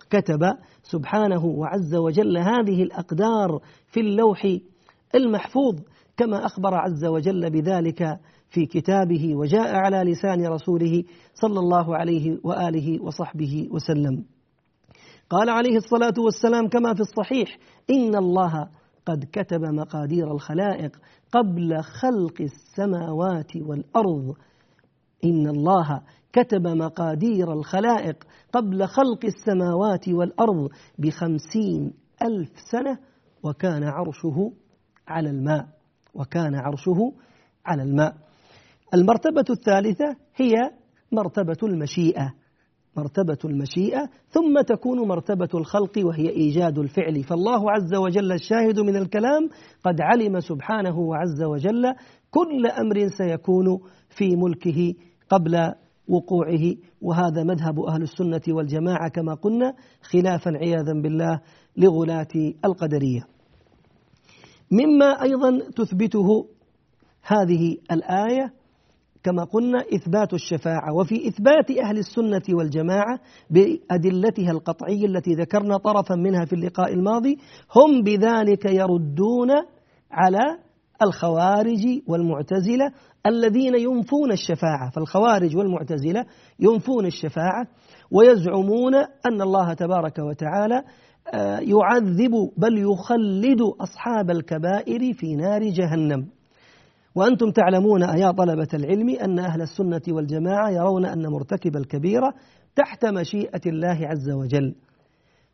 كتب 0.10 0.39
سبحانه 0.84 1.45
وعز 1.45 1.95
وجل 1.95 2.38
هذه 2.38 2.84
الأقدار 2.84 3.60
في 3.88 4.00
اللوح 4.00 4.58
المحفوظ 5.15 5.80
كما 6.17 6.45
أخبر 6.45 6.76
عز 6.76 7.06
وجل 7.06 7.50
بذلك 7.50 8.19
في 8.50 8.65
كتابه 8.65 9.36
وجاء 9.36 9.76
على 9.76 10.12
لسان 10.12 10.47
رسوله 10.47 11.04
صلى 11.34 11.60
الله 11.60 11.95
عليه 11.95 12.38
وآله 12.43 13.04
وصحبه 13.04 13.67
وسلم. 13.71 14.26
قال 15.32 15.50
عليه 15.50 15.78
الصلاة 15.78 16.13
والسلام 16.17 16.67
كما 16.67 16.94
في 16.94 17.00
الصحيح 17.00 17.58
إن 17.89 18.15
الله 18.15 18.67
قد 19.06 19.26
كتب 19.32 19.62
مقادير 19.62 20.32
الخلائق 20.32 20.98
قبل 21.32 21.82
خلق 21.84 22.41
السماوات 22.41 23.56
والأرض. 23.56 24.36
إن 25.26 25.48
الله 25.48 26.02
كتب 26.34 26.67
مقادير 26.67 27.54
الخلائق 27.54 28.24
قبل 28.54 28.88
خلق 28.88 29.26
السماوات 29.26 30.10
والأرض 30.10 30.70
بخمسين 31.00 31.94
ألف 32.22 32.50
سنة 32.72 32.98
وكان 33.44 33.84
عرشه 33.84 34.52
على 35.08 35.30
الماء 35.30 35.67
وكان 36.13 36.56
عرشه 36.56 37.13
على 37.65 37.84
الماء. 37.84 38.15
المرتبة 38.94 39.46
الثالثة 39.50 40.15
هي 40.36 40.54
مرتبة 41.12 41.58
المشيئة. 41.63 42.34
مرتبة 42.97 43.38
المشيئة 43.45 44.10
ثم 44.30 44.62
تكون 44.62 45.08
مرتبة 45.08 45.49
الخلق 45.54 45.91
وهي 45.97 46.30
إيجاد 46.30 46.80
الفعل. 46.80 47.23
فالله 47.23 47.71
عز 47.71 47.95
وجل 47.95 48.32
الشاهد 48.32 48.80
من 48.80 48.95
الكلام 48.95 49.49
قد 49.84 50.01
علم 50.01 50.39
سبحانه 50.39 50.99
وعز 50.99 51.43
وجل 51.43 51.93
كل 52.32 52.67
أمر 52.67 53.08
سيكون 53.17 53.80
في 54.10 54.36
ملكه 54.36 54.93
قبل 55.30 55.73
وقوعه. 56.08 56.75
وهذا 57.01 57.43
مذهب 57.43 57.80
أهل 57.80 58.01
السنة 58.01 58.41
والجماعة 58.47 59.10
كما 59.10 59.34
قلنا 59.34 59.73
خلافا 60.01 60.51
عياذا 60.51 60.93
بالله 60.93 61.41
لغلاة 61.77 62.54
القدرية. 62.65 63.21
مما 64.71 65.21
أيضا 65.21 65.60
تثبته 65.75 66.47
هذه 67.23 67.77
الآية 67.91 68.54
كما 69.23 69.43
قلنا 69.43 69.84
إثبات 69.95 70.34
الشفاعة 70.34 70.93
وفي 70.93 71.27
إثبات 71.27 71.71
أهل 71.84 71.97
السنة 71.97 72.57
والجماعة 72.57 73.19
بأدلتها 73.49 74.51
القطعية 74.51 75.05
التي 75.05 75.31
ذكرنا 75.31 75.77
طرفا 75.77 76.15
منها 76.15 76.45
في 76.45 76.53
اللقاء 76.53 76.93
الماضي 76.93 77.38
هم 77.75 78.03
بذلك 78.03 78.65
يردون 78.65 79.51
على 80.12 80.57
الخوارج 81.01 82.01
والمعتزلة 82.07 82.91
الذين 83.25 83.75
ينفون 83.75 84.31
الشفاعة. 84.31 84.89
فالخوارج 84.95 85.57
والمعتزلة 85.57 86.25
ينفون 86.60 87.05
الشفاعة 87.05 87.67
ويزعمون 88.12 88.95
أن 88.95 89.41
الله 89.41 89.73
تبارك 89.73 90.19
وتعالى 90.19 90.84
آه، 91.34 91.60
يعذب 91.60 92.31
بل 92.57 92.77
يخلد 92.77 93.62
أصحاب 93.62 94.29
الكبائر 94.29 95.13
في 95.13 95.36
نار 95.36 95.62
جهنم. 95.63 96.27
وأنتم 97.15 97.52
تعلمون 97.52 98.04
أيا 98.04 98.32
طلبة 98.32 98.67
العلم 98.74 99.10
أن 99.10 99.39
أهل 99.39 99.62
السنة 99.62 100.02
والجماعة 100.08 100.69
يرون 100.69 101.06
أن 101.06 101.28
مرتكب 101.28 101.76
الكبيرة 101.76 102.34
تحت 102.76 103.06
مشيئة 103.06 103.62
الله 103.65 104.08
عز 104.08 104.30
وجل. 104.30 104.76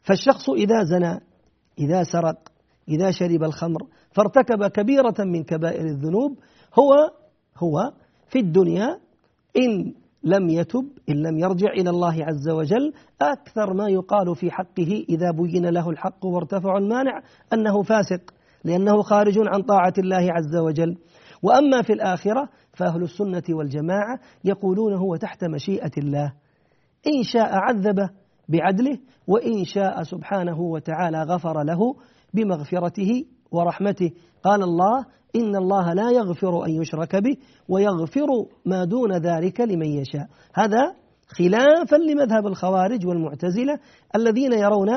فالشخص 0.04 0.50
إذا 0.50 0.84
زنى 0.84 1.20
إذا 1.80 2.04
سرق 2.04 2.38
إذا 2.90 3.12
شرب 3.12 3.44
الخمر 3.44 3.80
فارتكب 4.12 4.68
كبيرة 4.68 5.16
من 5.20 5.44
كبائر 5.44 5.86
الذنوب 5.86 6.40
هو 6.80 6.94
هو 7.58 7.92
في 8.28 8.40
الدنيا 8.40 9.00
إن 9.58 9.94
لم 10.24 10.50
يتب 10.50 10.86
إن 11.10 11.16
لم 11.16 11.38
يرجع 11.38 11.72
إلى 11.72 11.90
الله 11.90 12.26
عز 12.26 12.50
وجل 12.50 12.94
أكثر 13.22 13.74
ما 13.74 13.90
يقال 13.90 14.36
في 14.36 14.52
حقه 14.52 15.06
إذا 15.10 15.32
بين 15.32 15.66
له 15.66 15.90
الحق 15.90 16.26
وارتفع 16.26 16.78
المانع 16.78 17.22
أنه 17.54 17.84
فاسق 17.84 18.22
لأنه 18.64 19.02
خارج 19.02 19.38
عن 19.38 19.62
طاعة 19.62 19.94
الله 19.98 20.32
عز 20.32 20.56
وجل. 20.56 20.98
وأما 21.44 21.82
في 21.82 21.94
الآخرة 21.94 22.50
فأهل 22.74 23.04
السنة 23.04 23.44
والجماعة 23.50 24.20
يقولون 24.46 24.94
هو 24.94 25.16
تحت 25.16 25.44
مشيئة 25.44 25.92
الله. 25.98 26.34
إن 27.08 27.24
شاء 27.24 27.50
عذبه 27.52 28.10
بعدله 28.50 29.00
وإن 29.28 29.64
شاء 29.66 30.04
سبحانه 30.04 30.62
وتعالى 30.62 31.24
غفر 31.24 31.64
له 31.64 31.96
بمغفرته 32.34 33.26
ورحمته. 33.52 34.12
قال 34.44 34.64
الله 34.64 35.06
إن 35.36 35.56
الله 35.56 35.94
لا 35.94 36.12
يغفر 36.12 36.66
أن 36.66 36.72
يشرك 36.72 37.16
به 37.16 37.38
ويغفر 37.70 38.28
ما 38.66 38.84
دون 38.84 39.18
ذلك 39.18 39.62
لمن 39.62 39.88
يشاء. 39.88 40.28
هذا 40.54 40.96
خلافا 41.28 41.96
لمذهب 41.96 42.48
الخوارج 42.48 43.08
والمعتزلة 43.08 43.80
الذين 44.16 44.54
يرون 44.54 44.90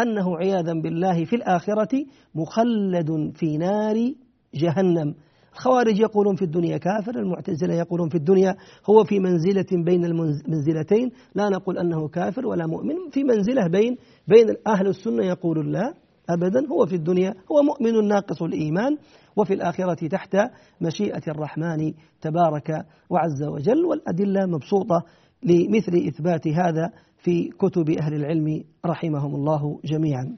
أنه 0.00 0.36
عياذا 0.36 0.72
بالله 0.72 1.24
في 1.24 1.36
الآخرة 1.36 2.04
مخلد 2.34 3.32
في 3.34 3.56
نار 3.56 4.12
جهنم. 4.54 5.14
الخوارج 5.54 6.00
يقولون 6.00 6.36
في 6.36 6.42
الدنيا 6.42 6.76
كافر 6.76 7.18
المعتزلة 7.18 7.74
يقولون 7.74 8.08
في 8.08 8.14
الدنيا 8.14 8.56
هو 8.90 9.04
في 9.04 9.18
منزلة 9.18 9.84
بين 9.84 10.04
المنزلتين 10.04 11.10
لا 11.34 11.48
نقول 11.48 11.78
أنه 11.78 12.08
كافر 12.08 12.46
ولا 12.46 12.66
مؤمن 12.66 12.94
في 13.10 13.24
منزلة 13.24 13.66
بين 13.68 13.96
بين 14.28 14.46
أهل 14.66 14.86
السنة 14.86 15.24
يقول 15.24 15.72
لا 15.72 15.94
أبدا 16.30 16.68
هو 16.68 16.86
في 16.86 16.94
الدنيا 16.96 17.34
هو 17.52 17.62
مؤمن 17.62 18.08
ناقص 18.08 18.42
الإيمان 18.42 18.96
وفي 19.36 19.54
الآخرة 19.54 20.08
تحت 20.08 20.36
مشيئة 20.80 21.22
الرحمن 21.28 21.92
تبارك 22.20 22.86
وعز 23.10 23.42
وجل 23.42 23.84
والأدلة 23.84 24.46
مبسوطة 24.46 25.02
لمثل 25.42 25.92
إثبات 26.08 26.48
هذا 26.48 26.90
في 27.18 27.48
كتب 27.48 27.90
أهل 27.90 28.14
العلم 28.14 28.64
رحمهم 28.86 29.34
الله 29.34 29.80
جميعا. 29.84 30.36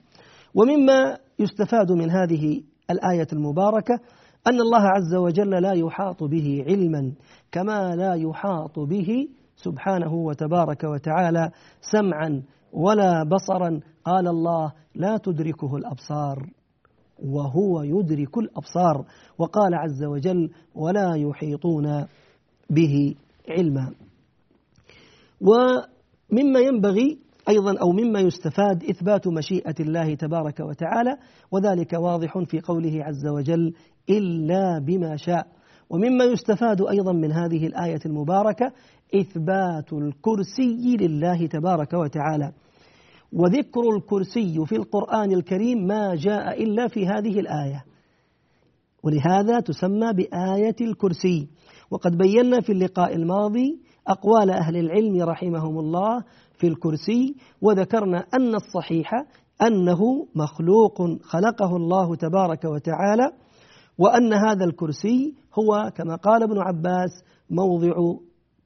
ومما 0.55 1.19
يستفاد 1.39 1.93
من 1.93 2.11
هذه 2.11 2.63
الآية 2.91 3.27
المباركة 3.33 4.01
أن 4.47 4.61
الله 4.61 4.83
عز 4.83 5.15
وجل 5.15 5.51
لا 5.63 5.73
يحاط 5.73 6.25
به 6.25 6.65
علما 6.67 7.13
كما 7.53 7.97
لا 7.97 8.15
يحاط 8.15 8.79
به 8.79 9.29
سبحانه 9.57 10.15
وتبارك 10.15 10.85
وتعالى 10.85 11.51
سمعا 11.81 12.43
ولا 12.73 13.23
بصرا. 13.25 13.81
قال 14.05 14.29
الله 14.29 14.73
لا 14.95 15.17
تدركه 15.17 15.77
الأبصار 15.77 16.51
وهو 17.19 17.83
يدرك 17.83 18.39
الأبصار. 18.39 19.05
وقال 19.39 19.75
عز 19.75 20.05
وجل 20.05 20.51
ولا 20.75 21.15
يحيطون 21.15 22.07
به 22.71 23.15
علما. 23.49 23.95
ومما 25.41 26.61
ينبغي 26.61 27.19
أيضا 27.49 27.79
أو 27.81 27.93
مما 27.93 28.21
يستفاد 28.21 28.85
إثبات 28.85 29.29
مشيئة 29.29 29.75
الله 29.81 30.15
تبارك 30.15 30.61
وتعالى 30.61 31.17
وذلك 31.53 31.93
واضح 31.93 32.39
في 32.39 32.61
قوله 32.61 33.05
عز 33.05 33.27
وجل 33.27 33.75
إلا 34.11 34.79
بما 34.87 35.17
شاء. 35.17 35.47
ومما 35.91 36.25
يستفاد 36.25 36.83
أيضا 36.83 37.13
من 37.13 37.33
هذه 37.33 37.67
الآية 37.67 38.01
المباركة 38.07 38.73
إثبات 39.15 39.93
الكرسي 39.93 40.97
لله 41.01 41.47
تبارك 41.47 41.93
وتعالى. 41.93 42.53
وذكر 43.33 43.97
الكرسي 43.97 44.67
في 44.67 44.77
القرآن 44.77 45.33
الكريم 45.33 45.87
ما 45.87 46.15
جاء 46.15 46.63
إلا 46.63 46.89
في 46.89 47.07
هذه 47.07 47.41
الآية. 47.41 47.85
ولهذا 49.03 49.61
تسمى 49.61 50.13
بآية 50.13 50.77
الكرسي. 50.81 51.49
وقد 51.91 52.17
بينا 52.17 52.61
في 52.61 52.73
اللقاء 52.73 53.15
الماضي 53.15 53.81
أقوال 54.09 54.51
أهل 54.51 54.77
العلم 54.77 55.23
رحمهم 55.23 55.79
الله 55.79 56.25
في 56.59 56.67
الكرسي 56.67 57.37
وذكرنا 57.63 58.25
أن 58.35 58.55
الصحيح 58.55 59.11
أنه 59.63 60.27
مخلوق 60.35 61.23
خلقه 61.23 61.77
الله 61.77 62.17
تبارك 62.17 62.65
وتعالى 62.65 63.33
وأن 63.99 64.33
هذا 64.33 64.65
الكرسي 64.65 65.35
هو 65.59 65.91
كما 65.97 66.17
قال 66.17 66.43
ابن 66.43 66.59
عباس 66.59 67.11
موضع 67.51 67.95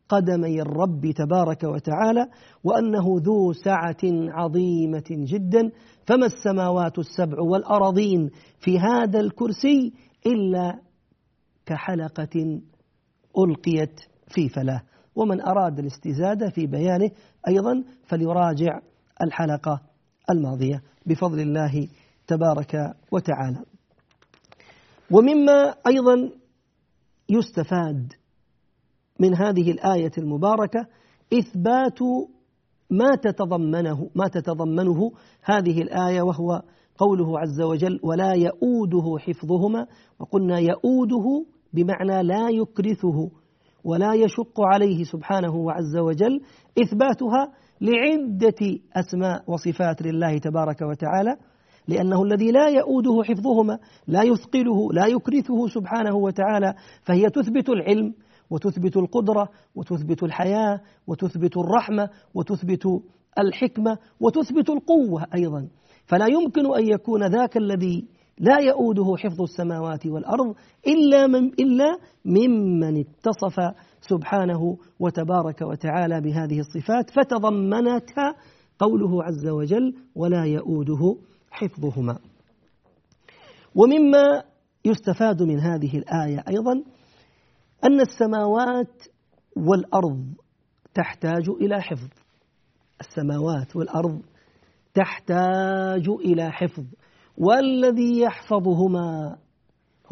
قدمي 0.09 0.63
الرب 0.63 1.11
تبارك 1.17 1.65
وتعالى 1.65 2.27
وأنه 2.65 3.05
ذو 3.17 3.53
سعة 3.53 3.97
عظيمة 4.05 5.05
جدا 5.11 5.71
فما 6.07 6.27
السماوات 6.27 6.99
السبع 6.99 7.41
والأراضين 7.41 8.31
في 8.61 8.79
هذا 8.79 9.21
الكرسي 9.21 9.93
إلا 10.27 10.79
كحلقة 11.67 12.61
ألقيت 13.39 14.01
في 14.29 14.49
فلاه. 14.49 14.83
ومن 15.17 15.41
أراد 15.41 15.79
الاستزادة 15.79 16.51
في 16.51 16.67
بيانه 16.67 17.11
أيضا 17.49 17.85
فليراجع 18.05 18.81
الحلقة 19.23 19.81
الماضية. 20.31 20.83
بفضل 21.07 21.41
الله 21.41 21.89
تبارك 22.27 22.95
وتعالى. 23.13 23.70
ومما 25.11 25.75
أيضا 25.87 26.31
يستفاد 27.29 28.13
من 29.21 29.35
هذه 29.35 29.71
الآية 29.71 30.13
المباركة 30.19 30.87
إثبات 31.33 31.99
ما 32.91 33.15
تتضمنه 33.23 34.11
ما 34.15 34.29
تتضمنه 34.29 35.13
هذه 35.43 35.83
الآية 35.83 36.23
وهو 36.23 36.63
قوله 36.99 37.39
عز 37.39 37.61
وجل 37.61 38.01
ولا 38.03 38.33
يؤوده 38.33 39.19
حفظهما 39.19 39.87
وقلنا 40.21 40.59
يؤوده 40.59 41.47
بمعنى 41.73 42.23
لا 42.23 42.49
يكرثه 42.51 43.31
ولا 43.85 44.15
يشق 44.15 44.61
عليه 44.61 45.05
سبحانه 45.05 45.57
وعز 45.57 45.97
وجل 45.97 46.41
إثباتها 46.83 47.53
لعدة 47.81 48.79
أسماء 48.97 49.45
وصفات 49.47 50.03
لله 50.03 50.39
تبارك 50.39 50.83
وتعالى. 50.83 51.37
لأنه 51.89 52.23
الذي 52.23 52.51
لا 52.51 52.69
يؤوده 52.69 53.23
حفظهما 53.23 53.79
لا 54.07 54.23
يثقله 54.23 54.93
لا 54.93 55.07
يكرثه 55.07 55.69
سبحانه 55.69 56.17
وتعالى 56.17 56.75
فهي 57.03 57.31
تثبت 57.31 57.69
العلم 57.69 58.15
وتثبت 58.51 58.97
القدرة 58.97 59.49
وتثبت 59.75 60.23
الحياة 60.23 60.81
وتثبت 61.07 61.57
الرحمة 61.57 62.11
وتثبت 62.35 62.87
الحكمة 63.39 63.99
وتثبت 64.21 64.71
القوة 64.71 65.27
أيضا. 65.35 65.69
فلا 66.07 66.27
يمكن 66.27 66.75
أن 66.75 66.89
يكون 66.89 67.27
ذاك 67.27 67.57
الذي 67.57 68.05
لا 68.39 68.59
يؤوده 68.59 69.17
حفظ 69.17 69.43
السماوات 69.43 70.07
والأرض 70.07 70.55
إلا 70.87 71.27
من 71.27 71.47
إلا 71.47 71.99
ممن 72.25 73.01
اتصف 73.01 73.75
سبحانه 74.01 74.77
وتبارك 75.01 75.63
وتعالى 75.63 76.21
بهذه 76.21 76.61
الصفات 76.61 77.11
فتضمنتها 77.11 78.35
قوله 78.79 79.25
عز 79.25 79.47
وجل 79.49 79.95
ولا 80.15 80.45
يؤوده 80.45 81.17
حفظهما. 81.51 82.19
ومما 83.75 84.43
يستفاد 84.85 85.43
من 85.43 85.61
هذه 85.61 85.99
الآية 85.99 86.45
أيضا 86.49 86.73
أن 87.85 88.01
السماوات 88.01 89.03
والأرض 89.57 90.35
تحتاج 90.95 91.49
إلى 91.49 91.83
حفظ. 91.83 92.09
السماوات 93.01 93.77
والأرض 93.77 94.23
تحتاج 94.95 96.09
إلى 96.09 96.51
حفظ. 96.51 96.85
والذي 97.39 98.21
يحفظهما 98.21 99.37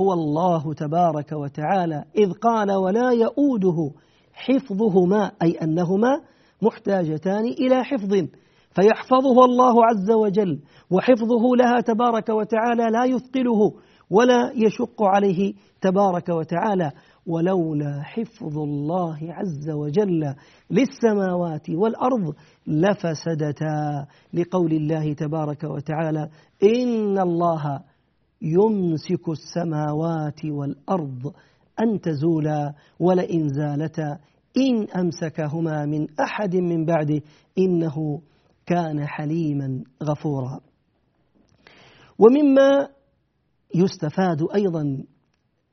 هو 0.01 0.13
الله 0.13 0.75
تبارك 0.75 1.33
وتعالى. 1.33 2.05
إذ 2.17 2.33
قال 2.33 2.73
ولا 2.73 3.11
يؤوده 3.11 3.91
حفظهما 4.33 5.33
أي 5.43 5.51
أنهما 5.51 6.21
محتاجتان 6.63 7.45
إلى 7.45 7.85
حفظ. 7.85 8.29
فيحفظه 8.79 9.45
الله 9.45 9.85
عز 9.85 10.11
وجل 10.11 10.61
وحفظه 10.91 11.57
لها 11.59 11.81
تبارك 11.81 12.29
وتعالى 12.29 12.91
لا 12.93 13.05
يثقله 13.05 13.73
ولا 14.11 14.53
يشق 14.55 15.03
عليه 15.03 15.55
تبارك 15.81 16.29
وتعالى. 16.29 16.93
ولولا 17.27 18.03
حفظ 18.03 18.59
الله 18.59 19.19
عز 19.23 19.71
وجل 19.71 20.35
للسماوات 20.71 21.71
والأرض 21.71 22.35
لفسدتا. 22.67 24.07
لقول 24.35 24.73
الله 24.73 25.13
تبارك 25.13 25.65
وتعالى 25.65 26.29
إن 26.63 27.19
الله 27.19 27.81
يمسك 28.43 29.29
السماوات 29.29 30.45
والأرض 30.45 31.33
أن 31.81 32.01
تزولا 32.01 32.75
ولئن 33.01 33.49
زالتا 33.49 34.19
إن 34.57 34.87
أمسكهما 35.01 35.87
من 35.87 36.07
أحد 36.21 36.57
من 36.57 36.85
بعده 36.85 37.21
إنه 37.59 38.21
كان 38.69 39.07
حليما 39.07 39.85
غفورا. 40.03 40.61
ومما 42.19 42.89
يستفاد 43.75 44.47
أيضا 44.55 45.05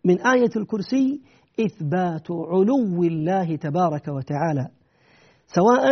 من 0.06 0.22
آية 0.22 0.50
الكرسي 0.56 1.22
إثبات 1.60 2.32
علو 2.32 3.04
الله 3.04 3.56
تبارك 3.56 4.08
وتعالى 4.08 4.68
سواء 5.48 5.86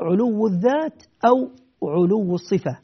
علو 0.00 0.46
الذات 0.46 1.02
أو 1.24 1.50
علو 1.88 2.34
الصفة. 2.34 2.78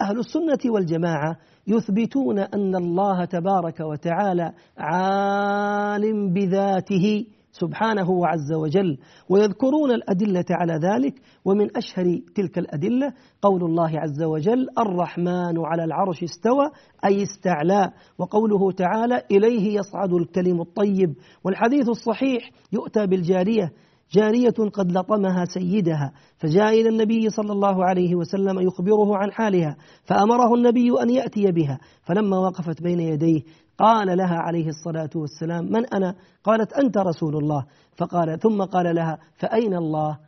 أهل 0.00 0.18
السنة 0.18 0.72
والجماعة 0.72 1.36
يثبتون 1.66 2.38
أن 2.38 2.74
الله 2.76 3.24
تبارك 3.24 3.80
وتعالى 3.80 4.52
عالم 4.78 6.32
بذاته 6.32 7.26
سبحانه 7.52 8.10
وعز 8.10 8.52
وجل 8.52 8.98
ويذكرون 9.28 9.90
الأدلة 9.90 10.44
على 10.50 10.72
ذلك 10.72 11.14
ومن 11.44 11.76
أشهر 11.76 12.18
تلك 12.34 12.58
الأدلة 12.58 13.12
قول 13.42 13.64
الله 13.64 14.00
عز 14.00 14.22
وجل 14.22 14.66
الرحمن 14.78 15.66
على 15.66 15.84
العرش 15.84 16.22
استوى 16.22 16.70
أي 17.04 17.22
استعلى 17.22 17.90
وقوله 18.18 18.72
تعالى 18.72 19.22
إليه 19.30 19.78
يصعد 19.78 20.12
الكلم 20.12 20.60
الطيب 20.60 21.14
والحديث 21.44 21.88
الصحيح 21.88 22.50
يؤتى 22.72 23.06
بالجارية 23.06 23.72
جارية 24.12 24.54
قد 24.72 24.92
لطمها 24.92 25.44
سيدها 25.44 26.12
فجاء 26.38 26.80
إلى 26.80 26.88
النبي 26.88 27.30
صلى 27.30 27.52
الله 27.52 27.84
عليه 27.84 28.14
وسلم 28.14 28.60
يخبره 28.60 29.16
عن 29.16 29.32
حالها 29.32 29.76
فأمره 30.04 30.54
النبي 30.54 31.02
أن 31.02 31.10
يأتي 31.10 31.52
بها 31.52 31.78
فلما 32.02 32.38
وقفت 32.38 32.82
بين 32.82 33.00
يديه 33.00 33.40
قال 33.80 34.18
لها 34.18 34.36
عليه 34.36 34.68
الصلاة 34.68 35.10
والسلام 35.14 35.64
من 35.64 35.86
أنا؟ 35.86 36.14
قالت 36.44 36.72
أنت 36.72 36.98
رسول 36.98 37.36
الله. 37.36 37.66
فقال 37.96 38.38
ثم 38.38 38.62
قال 38.62 38.94
لها 38.94 39.18
فأين 39.34 39.74
الله؟ 39.74 40.18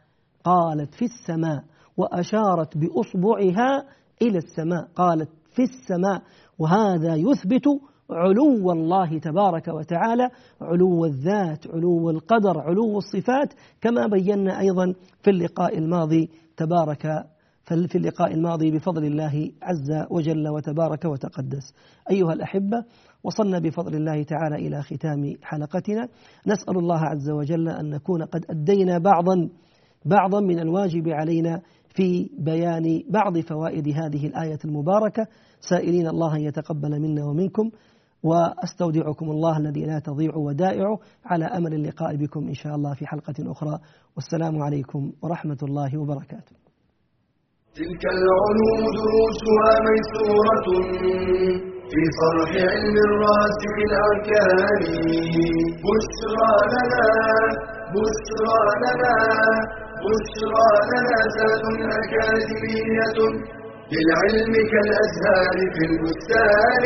قالت 0.44 0.94
في 0.94 1.04
السماء. 1.04 1.64
وأشارت 1.96 2.78
بأصبعها 2.78 3.84
إلى 4.22 4.38
السماء 4.38 4.88
قالت 4.96 5.28
في 5.50 5.62
السماء. 5.62 6.22
وهذا 6.58 7.14
يثبت 7.14 7.66
علو 8.10 8.72
الله 8.72 9.18
تبارك 9.18 9.68
وتعالى 9.68 10.28
علو 10.60 11.04
الذات 11.04 11.66
علو 11.66 12.10
القدر 12.10 12.60
علو 12.60 12.98
الصفات 12.98 13.52
كما 13.80 14.06
بينا 14.06 14.60
أيضا 14.60 14.94
في 15.22 15.30
اللقاء 15.30 15.78
الماضي 15.78 16.30
تبارك 16.56 17.26
في 17.64 17.94
اللقاء 17.98 18.34
الماضي 18.34 18.70
بفضل 18.70 19.04
الله 19.04 19.50
عز 19.62 20.06
وجل 20.10 20.48
وتبارك 20.48 21.04
وتقدس. 21.04 21.74
أيها 22.10 22.32
الأحبة 22.32 22.84
وصلنا 23.24 23.58
بفضل 23.58 23.94
الله 23.94 24.22
تعالى 24.22 24.56
إلى 24.56 24.82
ختام 24.82 25.34
حلقتنا. 25.42 26.08
نسأل 26.46 26.78
الله 26.78 26.98
عز 26.98 27.30
وجل 27.30 27.68
أن 27.68 27.90
نكون 27.90 28.22
قد 28.22 28.44
أدينا 28.50 28.98
بعضا 28.98 29.48
بعضا 30.04 30.40
من 30.40 30.58
الواجب 30.58 31.08
علينا 31.08 31.60
في 31.94 32.30
بيان 32.38 33.02
بعض 33.10 33.38
فوائد 33.38 33.88
هذه 33.88 34.26
الآية 34.26 34.58
المباركة. 34.64 35.26
سائلين 35.70 36.06
الله 36.06 36.36
أن 36.36 36.40
يتقبل 36.40 37.00
منا 37.00 37.24
ومنكم 37.24 37.70
وأستودعكم 38.22 39.30
الله 39.30 39.58
الذي 39.58 39.84
لا 39.84 39.98
تضيع 39.98 40.36
ودائعه. 40.36 40.98
على 41.24 41.44
أمل 41.44 41.74
اللقاء 41.74 42.16
بكم 42.16 42.48
إن 42.48 42.54
شاء 42.54 42.74
الله 42.74 42.94
في 42.94 43.06
حلقة 43.06 43.34
أخرى. 43.40 43.78
والسلام 44.16 44.62
عليكم 44.62 45.12
ورحمة 45.22 45.58
الله 45.62 45.98
وبركاته. 45.98 46.56
تلك 47.74 48.04
العلوم 48.04 48.84
دروسها 48.96 49.70
ميسورة. 49.86 51.71
في 51.90 52.02
صرح 52.20 52.50
علم 52.72 52.96
الراسخ 53.08 53.74
الأركان 53.88 54.82
بشرى 55.84 56.52
لنا 56.72 57.06
بشرى 57.94 58.58
لنا 58.84 59.16
بشرى 60.04 60.68
لنا 60.90 61.18
زاد 61.36 61.64
أكاديمية 62.00 63.18
للعلم 63.92 64.52
كالأزهار 64.72 65.56
في 65.74 65.82
البستان. 65.90 66.84